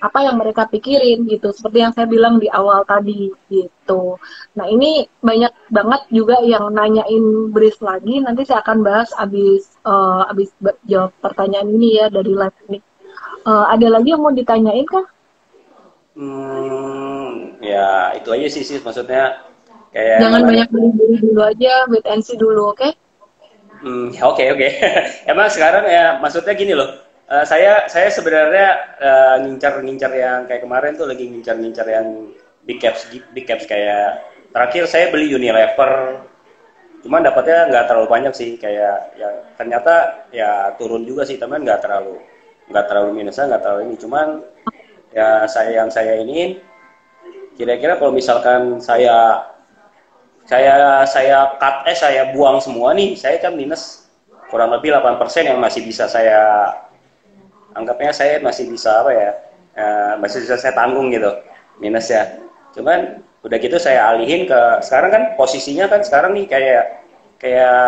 apa 0.00 0.18
yang 0.24 0.36
mereka 0.40 0.64
pikirin 0.66 1.28
gitu 1.28 1.52
seperti 1.52 1.78
yang 1.84 1.92
saya 1.92 2.08
bilang 2.08 2.40
di 2.40 2.48
awal 2.48 2.82
tadi 2.88 3.28
gitu 3.52 4.16
nah 4.56 4.66
ini 4.66 5.04
banyak 5.20 5.52
banget 5.68 6.02
juga 6.08 6.40
yang 6.40 6.72
nanyain 6.72 7.52
bris 7.52 7.76
lagi 7.84 8.20
nanti 8.24 8.48
saya 8.48 8.64
akan 8.64 8.80
bahas 8.80 9.12
abis 9.20 9.76
uh, 9.84 10.24
abis 10.32 10.50
jawab 10.88 11.12
pertanyaan 11.20 11.68
ini 11.68 12.00
ya 12.00 12.06
dari 12.08 12.32
live 12.32 12.58
ini 12.72 12.78
uh, 13.44 13.68
ada 13.68 13.86
lagi 13.92 14.08
yang 14.16 14.24
mau 14.24 14.32
ditanyain 14.32 14.88
kah 14.88 15.06
hmm, 16.16 17.60
ya 17.60 18.16
itu 18.16 18.28
aja 18.32 18.46
sih 18.48 18.64
sih 18.64 18.78
maksudnya 18.80 19.44
kayak 19.92 20.18
jangan 20.24 20.42
banyak 20.48 20.68
beli-beli 20.72 21.16
dulu 21.20 21.40
aja 21.44 21.86
wait 21.92 22.06
and 22.08 22.24
see 22.24 22.40
dulu 22.40 22.72
oke 22.72 22.80
okay? 22.80 22.92
Hmm, 23.80 24.12
ya 24.12 24.28
oke 24.30 24.44
oke. 24.44 24.68
Emang 25.30 25.48
sekarang 25.48 25.84
ya 25.88 26.20
maksudnya 26.20 26.52
gini 26.52 26.76
loh. 26.76 27.09
Uh, 27.30 27.46
saya 27.46 27.86
saya 27.86 28.10
sebenarnya 28.10 28.98
uh, 28.98 29.36
ngincar-ngincar 29.46 30.10
yang 30.18 30.50
kayak 30.50 30.66
kemarin 30.66 30.98
tuh 30.98 31.06
lagi 31.06 31.30
ngincar-ngincar 31.30 31.86
yang 31.86 32.34
big 32.66 32.82
caps 32.82 33.06
big 33.06 33.46
caps 33.46 33.70
kayak 33.70 34.18
terakhir 34.50 34.90
saya 34.90 35.14
beli 35.14 35.30
Unilever. 35.30 36.26
Cuman 37.06 37.22
dapatnya 37.22 37.70
nggak 37.70 37.86
terlalu 37.86 38.08
banyak 38.10 38.34
sih 38.34 38.58
kayak 38.58 39.14
ya 39.14 39.30
ternyata 39.54 40.26
ya 40.34 40.74
turun 40.74 41.06
juga 41.06 41.22
sih 41.22 41.38
teman 41.38 41.62
nggak 41.62 41.86
terlalu 41.86 42.18
nggak 42.66 42.86
terlalu 42.90 43.10
minusnya 43.22 43.46
nggak 43.46 43.62
terlalu 43.62 43.80
ini 43.86 43.96
cuman 43.98 44.26
ya 45.14 45.46
saya 45.46 45.70
yang 45.70 45.90
saya 45.90 46.18
ini 46.22 46.58
kira-kira 47.54 47.98
kalau 47.98 48.10
misalkan 48.14 48.82
saya 48.82 49.46
saya 50.50 51.06
saya 51.06 51.54
cut 51.62 51.86
eh 51.86 51.94
saya 51.94 52.34
buang 52.34 52.58
semua 52.58 52.90
nih 52.90 53.14
saya 53.14 53.38
kan 53.38 53.54
minus 53.54 54.10
kurang 54.50 54.74
lebih 54.74 54.90
8% 54.98 55.46
yang 55.46 55.62
masih 55.62 55.86
bisa 55.86 56.10
saya 56.10 56.66
anggapnya 57.74 58.12
saya 58.14 58.42
masih 58.42 58.70
bisa 58.70 59.02
apa 59.02 59.10
ya 59.14 59.30
uh, 59.76 60.12
masih 60.18 60.42
bisa 60.44 60.56
saya 60.58 60.74
tanggung 60.74 61.10
gitu 61.12 61.30
minus 61.80 62.12
ya. 62.12 62.38
Cuman 62.76 63.24
udah 63.40 63.56
gitu 63.56 63.80
saya 63.80 64.12
alihin 64.12 64.44
ke 64.44 64.60
sekarang 64.84 65.10
kan 65.10 65.22
posisinya 65.34 65.88
kan 65.88 66.04
sekarang 66.04 66.36
nih 66.36 66.46
kayak 66.46 66.84
kayak 67.40 67.80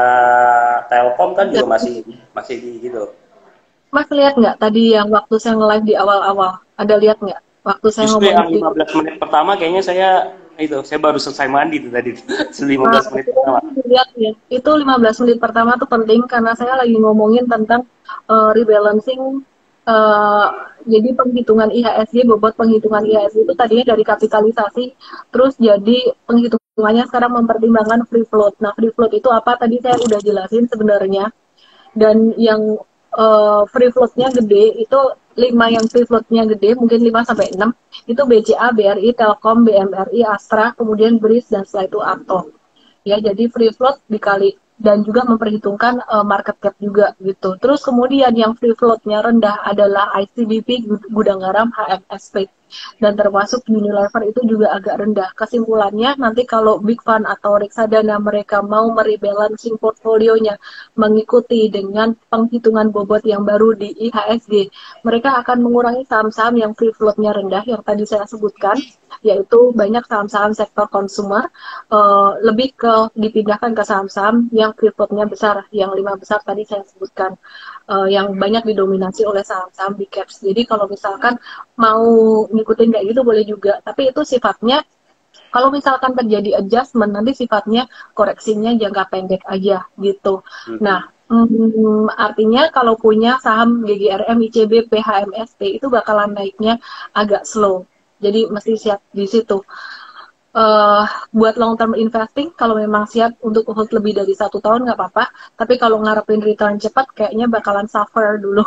Telkom 0.89 1.37
kan 1.37 1.53
juga 1.53 1.69
masih 1.69 2.03
masih 2.33 2.57
di 2.59 2.89
gitu. 2.89 3.13
Mas 3.93 4.09
lihat 4.09 4.41
nggak 4.41 4.57
tadi 4.57 4.97
yang 4.97 5.13
waktu 5.13 5.37
saya 5.37 5.61
nge-live 5.61 5.85
di 5.85 5.95
awal-awal? 5.95 6.65
Ada 6.81 6.97
lihat 6.97 7.21
nggak 7.21 7.41
waktu 7.63 7.89
saya 7.93 8.09
Justru 8.09 8.25
ngomong 8.25 8.49
yang 8.57 8.75
15 8.89 8.99
menit 8.99 9.15
pertama 9.21 9.51
kayaknya 9.61 9.83
saya 9.85 10.09
itu 10.57 10.81
saya 10.85 10.99
baru 11.01 11.21
selesai 11.21 11.49
mandi 11.53 11.85
tuh 11.85 11.93
tadi. 11.93 12.17
15 12.17 12.81
nah, 12.81 13.05
menit 13.13 13.27
pertama. 13.29 13.59
Lihat 13.85 14.09
ya, 14.17 14.33
itu 14.49 14.71
15 14.73 15.23
menit 15.29 15.39
pertama 15.39 15.71
tuh 15.77 15.89
penting 15.89 16.25
karena 16.25 16.57
saya 16.57 16.81
lagi 16.81 16.97
ngomongin 16.97 17.45
tentang 17.45 17.85
uh, 18.33 18.57
rebalancing 18.57 19.45
uh, 19.87 20.49
jadi 20.83 21.09
penghitungan 21.15 21.71
IHSG 21.71 22.27
bobot 22.27 22.59
penghitungan 22.59 23.07
IHSG 23.07 23.47
itu 23.47 23.55
tadinya 23.55 23.95
dari 23.95 24.05
kapitalisasi 24.07 24.85
terus 25.31 25.55
jadi 25.59 26.15
penghitungannya 26.27 27.05
sekarang 27.07 27.33
mempertimbangkan 27.37 28.09
free 28.09 28.27
float. 28.27 28.59
Nah, 28.59 28.73
free 28.75 28.91
float 28.95 29.13
itu 29.13 29.29
apa? 29.29 29.61
Tadi 29.61 29.79
saya 29.79 30.01
udah 30.01 30.21
jelasin 30.25 30.65
sebenarnya. 30.67 31.29
Dan 31.93 32.33
yang 32.41 32.81
uh, 33.13 33.63
free 33.69 33.93
floatnya 33.93 34.33
gede 34.33 34.81
itu 34.81 35.01
lima 35.37 35.69
yang 35.69 35.85
free 35.89 36.05
floatnya 36.05 36.45
gede 36.45 36.77
mungkin 36.77 37.01
5 37.01 37.29
sampai 37.29 37.57
6 37.57 38.09
itu 38.09 38.23
BCA, 38.25 38.69
BRI, 38.73 39.11
Telkom, 39.17 39.65
BMRI, 39.65 40.21
Astra, 40.29 40.77
kemudian 40.77 41.17
BRIS 41.17 41.49
dan 41.49 41.65
setelah 41.65 41.89
itu 41.89 41.99
Ato. 42.05 42.41
Ya, 43.03 43.17
jadi 43.19 43.49
free 43.49 43.73
float 43.73 44.01
dikali 44.07 44.61
dan 44.83 45.07
juga 45.07 45.23
memperhitungkan 45.23 46.03
uh, 46.11 46.27
market 46.27 46.59
cap 46.59 46.75
juga 46.83 47.15
gitu. 47.23 47.55
Terus 47.63 47.81
kemudian 47.87 48.35
yang 48.35 48.59
free 48.59 48.75
floatnya 48.75 49.23
rendah 49.23 49.63
adalah 49.63 50.11
ICBP, 50.19 50.91
Gudang 51.15 51.41
Garam, 51.41 51.71
HMSP 51.71 52.51
dan 52.99 53.13
termasuk 53.15 53.69
Unilever 53.69 54.23
itu 54.25 54.41
juga 54.49 54.73
agak 54.73 54.97
rendah. 55.01 55.31
Kesimpulannya 55.37 56.17
nanti 56.17 56.49
kalau 56.49 56.81
Big 56.81 57.01
Fund 57.05 57.29
atau 57.29 57.61
reksadana 57.61 58.17
mereka 58.19 58.65
mau 58.65 58.89
merebalancing 58.93 59.77
portfolionya 59.77 60.57
mengikuti 60.97 61.69
dengan 61.69 62.17
penghitungan 62.33 62.89
bobot 62.91 63.23
yang 63.29 63.45
baru 63.45 63.77
di 63.77 63.93
IHSG, 64.09 64.73
mereka 65.05 65.37
akan 65.45 65.59
mengurangi 65.61 66.05
saham-saham 66.09 66.57
yang 66.59 66.73
free 66.73 66.95
floatnya 66.97 67.37
rendah 67.37 67.63
yang 67.69 67.83
tadi 67.85 68.09
saya 68.09 68.25
sebutkan, 68.25 68.77
yaitu 69.23 69.71
banyak 69.73 70.03
saham-saham 70.07 70.53
sektor 70.53 70.91
konsumer 70.91 71.47
uh, 71.95 72.39
lebih 72.43 72.75
ke 72.75 72.95
dipindahkan 73.15 73.73
ke 73.73 73.83
saham-saham 73.87 74.51
yang 74.51 74.75
free 74.75 74.91
floatnya 74.91 75.25
besar, 75.31 75.67
yang 75.71 75.95
lima 75.95 76.19
besar 76.19 76.43
tadi 76.43 76.67
saya 76.67 76.83
sebutkan 76.85 77.39
uh, 77.87 78.07
yang 78.11 78.35
banyak 78.35 78.67
didominasi 78.67 79.23
oleh 79.23 79.47
saham-saham 79.47 79.95
big 79.95 80.11
caps. 80.11 80.43
Jadi 80.43 80.67
kalau 80.67 80.91
misalkan 80.91 81.39
mau 81.79 82.05
ngikutin 82.51 82.91
kayak 82.93 83.07
gitu 83.15 83.21
boleh 83.23 83.45
juga, 83.47 83.79
tapi 83.81 84.11
itu 84.11 84.21
sifatnya 84.27 84.83
kalau 85.53 85.69
misalkan 85.69 86.17
terjadi 86.17 86.65
adjustment 86.65 87.13
nanti 87.13 87.37
sifatnya 87.37 87.85
koreksinya 88.17 88.73
jangka 88.77 89.05
pendek 89.13 89.43
aja 89.45 89.85
gitu. 90.01 90.41
Hmm. 90.69 90.81
Nah, 90.81 91.01
hmm, 91.29 92.09
artinya 92.13 92.73
kalau 92.73 92.97
punya 92.97 93.37
saham 93.41 93.85
GGRM, 93.85 94.39
ICB, 94.49 94.89
PHMST 94.89 95.61
itu 95.81 95.87
bakalan 95.93 96.33
naiknya 96.33 96.81
agak 97.13 97.45
slow. 97.45 97.85
Jadi 98.23 98.47
mesti 98.47 98.73
siap 98.79 99.03
di 99.11 99.27
situ. 99.27 99.59
Uh, 100.53 101.09
buat 101.33 101.57
long 101.57 101.81
term 101.81 101.97
investing 101.97 102.53
kalau 102.53 102.77
memang 102.77 103.09
siap 103.09 103.41
untuk 103.41 103.65
hold 103.73 103.89
lebih 103.89 104.21
dari 104.21 104.37
satu 104.37 104.63
tahun 104.63 104.87
nggak 104.87 104.99
apa-apa. 105.01 105.25
Tapi 105.59 105.75
kalau 105.81 105.99
ngarepin 106.05 106.45
return 106.45 106.79
cepat 106.79 107.11
kayaknya 107.17 107.51
bakalan 107.51 107.91
suffer 107.91 108.39
dulu. 108.39 108.63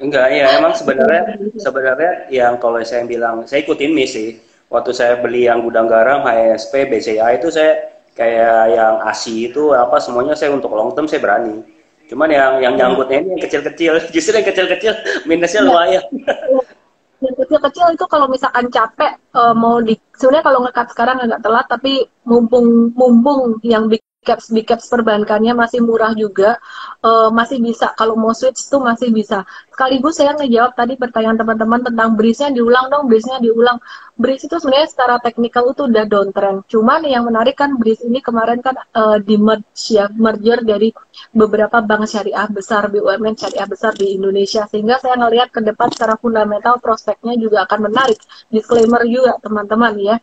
Enggak 0.00 0.32
ya 0.32 0.56
emang 0.56 0.72
sebenarnya 0.72 1.36
sebenarnya 1.60 2.12
yang 2.32 2.56
kalau 2.56 2.80
saya 2.80 3.04
bilang 3.04 3.44
saya 3.44 3.60
ikutin 3.66 3.92
nih 3.92 4.08
sih. 4.08 4.28
Waktu 4.70 4.94
saya 4.94 5.18
beli 5.18 5.50
yang 5.50 5.66
gudang 5.66 5.90
garam 5.90 6.22
HSP 6.22 6.86
BCA 6.86 7.42
itu 7.42 7.50
saya 7.50 7.90
kayak 8.14 8.70
yang 8.70 9.02
ASI 9.02 9.50
itu 9.50 9.74
apa 9.74 9.98
semuanya 9.98 10.38
saya 10.38 10.54
untuk 10.54 10.70
long 10.72 10.94
term 10.94 11.10
saya 11.10 11.18
berani. 11.18 11.58
Cuman 12.06 12.30
yang 12.30 12.62
yang 12.62 12.74
nyangkutnya 12.78 13.18
ini 13.18 13.28
yang 13.34 13.42
kecil-kecil. 13.42 13.92
Justru 14.14 14.38
yang 14.38 14.46
kecil-kecil 14.46 14.92
minusnya 15.26 15.66
lumayan 15.66 16.06
yang 17.20 17.36
kecil-kecil 17.36 17.86
itu 17.92 18.04
kalau 18.08 18.26
misalkan 18.32 18.72
capek 18.72 19.20
uh, 19.36 19.52
mau 19.52 19.80
di 19.84 19.96
sebenarnya 20.16 20.44
kalau 20.44 20.60
ngekat 20.64 20.86
sekarang 20.92 21.16
agak 21.20 21.40
telat 21.44 21.66
tapi 21.68 22.08
mumpung 22.24 22.92
mumpung 22.96 23.60
yang 23.60 23.88
big 23.92 24.00
caps 24.20 24.52
big 24.52 24.68
caps 24.68 24.92
perbankannya 24.92 25.56
masih 25.56 25.80
murah 25.80 26.12
juga. 26.12 26.60
Uh, 27.00 27.32
masih 27.32 27.56
bisa 27.56 27.96
kalau 27.96 28.14
mau 28.20 28.36
switch 28.36 28.68
tuh 28.68 28.80
masih 28.84 29.08
bisa. 29.08 29.48
Sekaligus 29.72 30.20
saya 30.20 30.36
ngejawab 30.36 30.76
tadi 30.76 31.00
pertanyaan 31.00 31.40
teman-teman 31.40 31.80
tentang 31.80 32.12
brisnya 32.20 32.52
diulang 32.52 32.92
dong 32.92 33.08
brisnya 33.08 33.40
diulang. 33.40 33.80
Bris 34.20 34.44
itu 34.44 34.52
sebenarnya 34.60 34.88
secara 34.92 35.16
teknikal 35.24 35.72
itu 35.72 35.88
udah 35.88 36.04
downtrend. 36.04 36.68
Cuman 36.68 37.00
yang 37.08 37.24
menarik 37.24 37.56
kan 37.56 37.80
bris 37.80 38.04
ini 38.04 38.20
kemarin 38.20 38.60
kan 38.60 38.76
uh, 38.92 39.16
di 39.16 39.40
merge 39.40 39.96
ya 39.96 40.12
merger 40.12 40.60
dari 40.60 40.92
beberapa 41.32 41.80
bank 41.80 42.04
syariah 42.04 42.44
besar 42.52 42.92
BUMN 42.92 43.40
syariah 43.40 43.64
besar 43.64 43.96
di 43.96 44.20
Indonesia. 44.20 44.68
Sehingga 44.68 45.00
saya 45.00 45.16
ngelihat 45.16 45.48
ke 45.48 45.64
depan 45.64 45.88
secara 45.88 46.20
fundamental 46.20 46.76
prospeknya 46.76 47.32
juga 47.40 47.64
akan 47.64 47.88
menarik. 47.88 48.20
Disclaimer 48.52 49.00
juga 49.08 49.40
teman-teman 49.40 49.96
ya 49.96 50.16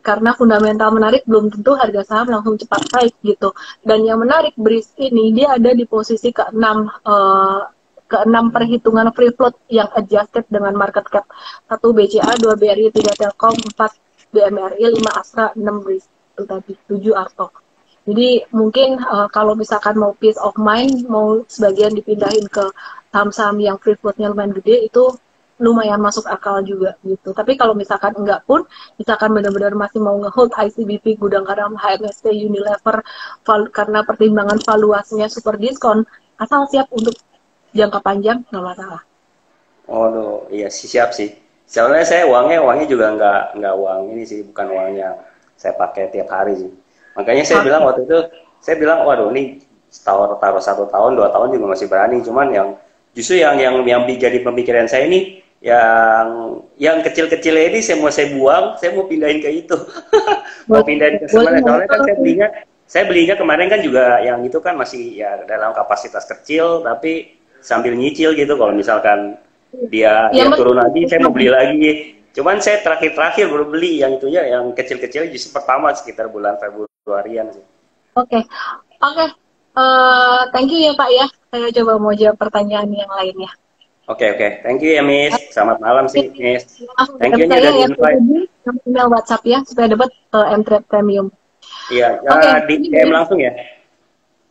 karena 0.00 0.32
fundamental 0.32 0.88
menarik 0.94 1.22
belum 1.28 1.52
tentu 1.52 1.76
harga 1.76 2.02
saham 2.04 2.32
langsung 2.32 2.56
cepat 2.56 2.82
naik 2.94 3.14
gitu. 3.22 3.52
Dan 3.84 4.06
yang 4.06 4.18
menarik 4.22 4.54
BRIS 4.56 4.96
ini 4.98 5.34
dia 5.34 5.54
ada 5.54 5.70
di 5.74 5.84
posisi 5.84 6.32
ke-6 6.32 6.64
uh, 7.04 7.60
ke-6 8.08 8.36
perhitungan 8.50 9.12
free 9.12 9.32
float 9.36 9.54
yang 9.68 9.88
adjusted 9.92 10.48
dengan 10.48 10.72
market 10.74 11.04
cap. 11.12 11.28
1 11.68 11.76
BCA, 11.84 12.40
2 12.40 12.56
BRI, 12.56 12.88
3 12.88 13.20
Telkom, 13.20 13.54
4 13.76 14.32
BMRI, 14.32 14.84
5 14.96 15.20
Astra, 15.20 15.46
6 15.52 15.84
BRIS. 15.84 16.04
Itu 16.08 16.42
tadi, 16.48 16.72
7 16.88 17.12
Arto. 17.12 17.52
Jadi 18.08 18.40
mungkin 18.56 18.96
uh, 19.04 19.28
kalau 19.28 19.52
misalkan 19.52 20.00
mau 20.00 20.16
peace 20.16 20.40
of 20.40 20.56
mind, 20.56 21.04
mau 21.12 21.44
sebagian 21.44 21.92
dipindahin 21.92 22.48
ke 22.48 22.64
saham-saham 23.12 23.60
yang 23.60 23.76
free 23.76 24.00
floatnya 24.00 24.32
lumayan 24.32 24.56
gede, 24.56 24.88
itu 24.88 25.12
lumayan 25.58 25.98
masuk 25.98 26.24
akal 26.30 26.62
juga 26.62 26.94
gitu. 27.02 27.34
Tapi 27.34 27.58
kalau 27.58 27.74
misalkan 27.74 28.14
enggak 28.14 28.46
pun, 28.46 28.62
misalkan 28.98 29.34
benar-benar 29.34 29.74
masih 29.74 29.98
mau 29.98 30.14
ngehold 30.18 30.54
ICBP, 30.54 31.18
Gudang 31.18 31.42
Garam, 31.42 31.74
HMSP, 31.74 32.30
Unilever, 32.30 33.02
karena 33.74 34.06
pertimbangan 34.06 34.58
valuasinya 34.62 35.26
super 35.26 35.58
diskon, 35.58 36.06
asal 36.38 36.66
siap 36.70 36.86
untuk 36.94 37.18
jangka 37.74 38.00
panjang 38.00 38.46
nggak 38.48 38.64
masalah. 38.64 39.02
Oh, 39.90 40.46
iya 40.48 40.70
sih 40.70 40.86
siap 40.86 41.10
sih. 41.12 41.34
Soalnya 41.68 42.04
saya 42.06 42.24
uangnya 42.24 42.64
uangnya 42.64 42.86
juga 42.88 43.12
nggak 43.12 43.60
nggak 43.60 43.74
uang 43.76 44.00
ini 44.16 44.24
sih, 44.24 44.40
bukan 44.46 44.66
uang 44.72 44.88
yang 44.96 45.14
saya 45.58 45.76
pakai 45.76 46.08
tiap 46.14 46.28
hari 46.32 46.56
sih. 46.56 46.70
Makanya 47.18 47.44
saya 47.44 47.60
bilang 47.66 47.82
waktu 47.84 48.06
itu, 48.08 48.18
saya 48.62 48.78
bilang 48.78 49.04
waduh 49.04 49.28
ini 49.34 49.60
taruh 50.04 50.38
taruh 50.38 50.62
satu 50.62 50.86
tahun 50.88 51.18
dua 51.18 51.28
tahun 51.34 51.52
juga 51.56 51.76
masih 51.76 51.86
berani, 51.90 52.22
cuman 52.24 52.46
yang 52.54 52.68
justru 53.12 53.40
yang 53.40 53.58
yang 53.58 53.82
yang 53.84 54.04
jadi 54.06 54.40
pemikiran 54.44 54.86
saya 54.86 55.08
ini 55.08 55.42
yang 55.58 56.26
yang 56.78 57.02
kecil-kecil 57.02 57.54
ini 57.58 57.82
saya 57.82 57.98
mau 57.98 58.14
saya 58.14 58.30
buang, 58.30 58.78
saya 58.78 58.94
mau 58.94 59.10
pindahin 59.10 59.42
ke 59.42 59.50
itu. 59.50 59.74
mau 60.70 60.86
pindahin 60.86 61.18
ke 61.18 61.26
sana. 61.26 61.58
Soalnya 61.58 61.86
kan 61.90 62.00
saya 62.06 62.16
belinya, 62.16 62.48
saya 62.86 63.04
belinya 63.10 63.34
kemarin 63.34 63.66
kan 63.66 63.80
juga 63.82 64.22
yang 64.22 64.38
itu 64.46 64.58
kan 64.62 64.78
masih 64.78 65.18
ya 65.18 65.42
dalam 65.50 65.74
kapasitas 65.74 66.30
kecil, 66.30 66.86
tapi 66.86 67.34
sambil 67.58 67.98
nyicil 67.98 68.38
gitu. 68.38 68.54
Kalau 68.54 68.70
misalkan 68.70 69.34
dia, 69.90 70.30
ya, 70.30 70.46
dia 70.46 70.54
turun 70.54 70.78
lagi, 70.78 71.10
saya 71.10 71.26
mau 71.26 71.34
beli 71.34 71.50
lagi. 71.50 71.90
Cuman 72.38 72.62
saya 72.62 72.78
terakhir-terakhir 72.86 73.50
baru 73.50 73.66
beli 73.66 73.98
yang 73.98 74.14
itunya, 74.14 74.46
yang 74.46 74.70
kecil-kecil 74.70 75.26
justru 75.34 75.58
pertama 75.58 75.90
sekitar 75.90 76.30
bulan 76.30 76.54
Februarian 76.62 77.50
sih. 77.50 77.64
Oke, 78.14 78.38
okay. 78.38 78.42
oke. 79.02 79.14
Okay. 79.14 79.28
Uh, 79.74 79.82
eh, 79.82 80.40
thank 80.54 80.70
you 80.70 80.86
ya 80.86 80.94
Pak 80.94 81.10
ya. 81.10 81.26
Saya 81.50 81.70
coba 81.82 81.92
mau 81.98 82.14
jawab 82.14 82.38
pertanyaan 82.38 82.90
yang 82.94 83.10
lainnya. 83.10 83.50
Oke 84.08 84.24
okay, 84.24 84.28
oke, 84.32 84.40
okay. 84.40 84.50
thank 84.64 84.80
you 84.80 84.96
ya 84.96 85.04
Miss. 85.04 85.36
Selamat 85.52 85.84
malam 85.84 86.08
sih 86.08 86.32
Miss. 86.40 86.80
Thank 87.20 87.36
you 87.36 87.44
udah 87.44 87.60
di 87.60 87.92
invite. 87.92 88.20
Email 88.88 89.08
WhatsApp 89.12 89.44
ya 89.44 89.60
supaya 89.68 89.92
dapat 89.92 90.08
uh, 90.32 90.48
M-Trade 90.56 90.88
Premium. 90.88 91.28
Iya, 91.92 92.16
okay. 92.24 92.48
uh, 92.48 92.58
di 92.64 92.88
DM 92.88 93.12
langsung 93.12 93.36
ya. 93.36 93.52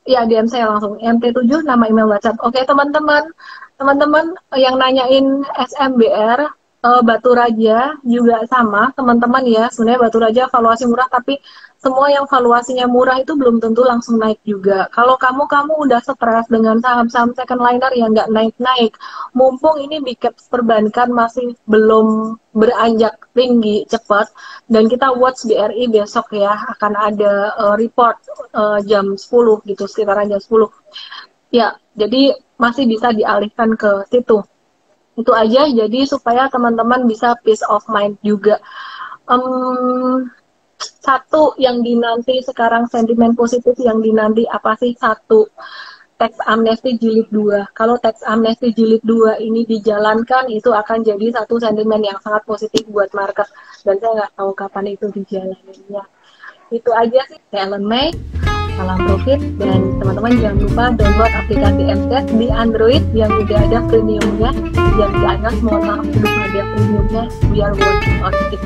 ya 0.05 0.29
DM 0.29 0.45
saya 0.45 0.69
langsung 0.69 1.01
MT7 1.01 1.65
nama 1.65 1.89
email 1.89 2.05
WhatsApp. 2.05 2.37
Oke 2.45 2.61
teman-teman, 2.69 3.33
teman-teman 3.81 4.37
yang 4.53 4.77
nanyain 4.77 5.41
SMBR 5.57 6.53
uh, 6.85 7.01
Batu 7.01 7.33
Raja 7.33 7.97
juga 8.05 8.45
sama 8.45 8.93
teman-teman 8.93 9.41
ya 9.49 9.73
sebenarnya 9.73 10.05
Batu 10.05 10.17
Raja 10.21 10.43
valuasi 10.53 10.85
murah 10.85 11.09
tapi 11.09 11.41
semua 11.77 12.09
yang 12.09 12.25
valuasinya 12.25 12.89
murah 12.89 13.21
itu 13.21 13.37
belum 13.37 13.61
tentu 13.61 13.85
langsung 13.85 14.17
naik 14.17 14.41
juga. 14.41 14.89
Kalau 14.89 15.13
kamu 15.13 15.45
kamu 15.45 15.73
udah 15.85 16.01
stres 16.01 16.49
dengan 16.49 16.81
saham-saham 16.81 17.37
second 17.37 17.61
liner 17.61 17.91
yang 17.93 18.17
nggak 18.17 18.33
naik-naik 18.33 18.97
mumpung 19.37 19.77
ini 19.77 20.01
big 20.01 20.17
caps 20.17 20.49
perbankan 20.49 21.13
masih 21.13 21.53
belum 21.69 22.37
beranjak 22.57 23.21
tinggi 23.37 23.85
cepat 23.85 24.25
dan 24.65 24.89
kita 24.89 25.13
watch 25.13 25.45
BRI 25.45 25.85
besok 25.93 26.33
ya 26.33 26.57
akan 26.77 26.93
ada 26.97 27.53
uh, 27.53 27.75
report 27.77 28.17
uh, 28.57 28.81
jam 28.81 29.13
10 29.13 29.21
gitu 29.69 29.85
sekitaran 29.85 30.25
jam 30.33 30.41
10 30.41 31.53
ya 31.53 31.77
jadi 31.93 32.33
masih 32.57 32.89
bisa 32.89 33.13
dialihkan 33.13 33.77
ke 33.77 34.05
situ. 34.09 34.41
Itu 35.17 35.31
aja 35.33 35.65
jadi 35.69 35.99
supaya 36.05 36.49
teman-teman 36.49 37.05
bisa 37.05 37.37
peace 37.41 37.65
of 37.65 37.85
mind 37.89 38.17
juga. 38.21 38.57
Um, 39.29 40.29
satu 40.77 41.57
yang 41.57 41.81
dinanti 41.81 42.41
sekarang 42.45 42.85
sentimen 42.87 43.33
positif 43.33 43.73
yang 43.81 43.99
dinanti 43.99 44.45
apa 44.45 44.77
sih? 44.77 44.93
Satu 44.93 45.49
teks 46.17 46.41
amnesti 46.49 46.97
jilid 46.97 47.29
2 47.29 47.77
kalau 47.77 48.01
teks 48.01 48.25
amnesti 48.25 48.73
jilid 48.73 49.05
2 49.05 49.37
ini 49.37 49.69
dijalankan 49.69 50.49
itu 50.49 50.73
akan 50.73 51.05
jadi 51.05 51.29
satu 51.41 51.61
sentimen 51.61 52.01
yang 52.01 52.17
sangat 52.21 52.41
positif 52.45 52.85
buat 52.89 53.09
market. 53.13 53.49
Dan 53.85 53.97
saya 54.01 54.25
nggak 54.25 54.33
tahu 54.37 54.51
kapan 54.57 54.85
itu 54.93 55.05
dijalannya 55.13 56.03
itu 56.71 56.91
aja 56.91 57.21
sih. 57.31 57.39
Ellen 57.55 57.85
May 57.87 58.11
salam 58.77 58.97
profit. 59.03 59.39
Dan 59.57 59.97
teman-teman 59.97 60.31
jangan 60.37 60.57
lupa 60.61 60.83
download 60.93 61.33
aplikasi 61.33 61.81
MTS 61.89 62.25
di 62.37 62.47
Android 62.53 63.03
yang 63.11 63.33
udah 63.33 63.59
ada 63.67 63.79
premiumnya. 63.89 64.51
Yang 64.95 65.11
di 65.17 65.23
iOS 65.25 65.57
mohon 65.65 65.81
maaf 65.83 66.05
belum 66.05 66.35
ada 66.37 66.61
premiumnya. 66.71 67.23
We 67.49 67.57
are 67.65 67.73
working 67.73 68.17
on 68.21 68.33
it. 68.53 68.61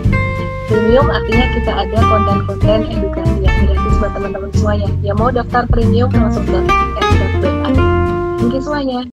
Premium 0.67 1.07
artinya 1.11 1.45
kita 1.51 1.71
ada 1.87 1.97
konten-konten 1.99 2.79
edukasi 2.91 3.39
yang 3.43 3.55
gratis 3.65 3.93
buat 3.99 4.11
teman-teman 4.15 4.51
semuanya. 4.55 4.87
Yang 5.01 5.15
mau 5.17 5.29
daftar 5.31 5.63
premium 5.71 6.11
langsung 6.11 6.45
ke 6.47 6.59
MTS.id 6.99 7.79
thank 8.41 8.57
you 8.57 8.61
semuanya 8.61 9.05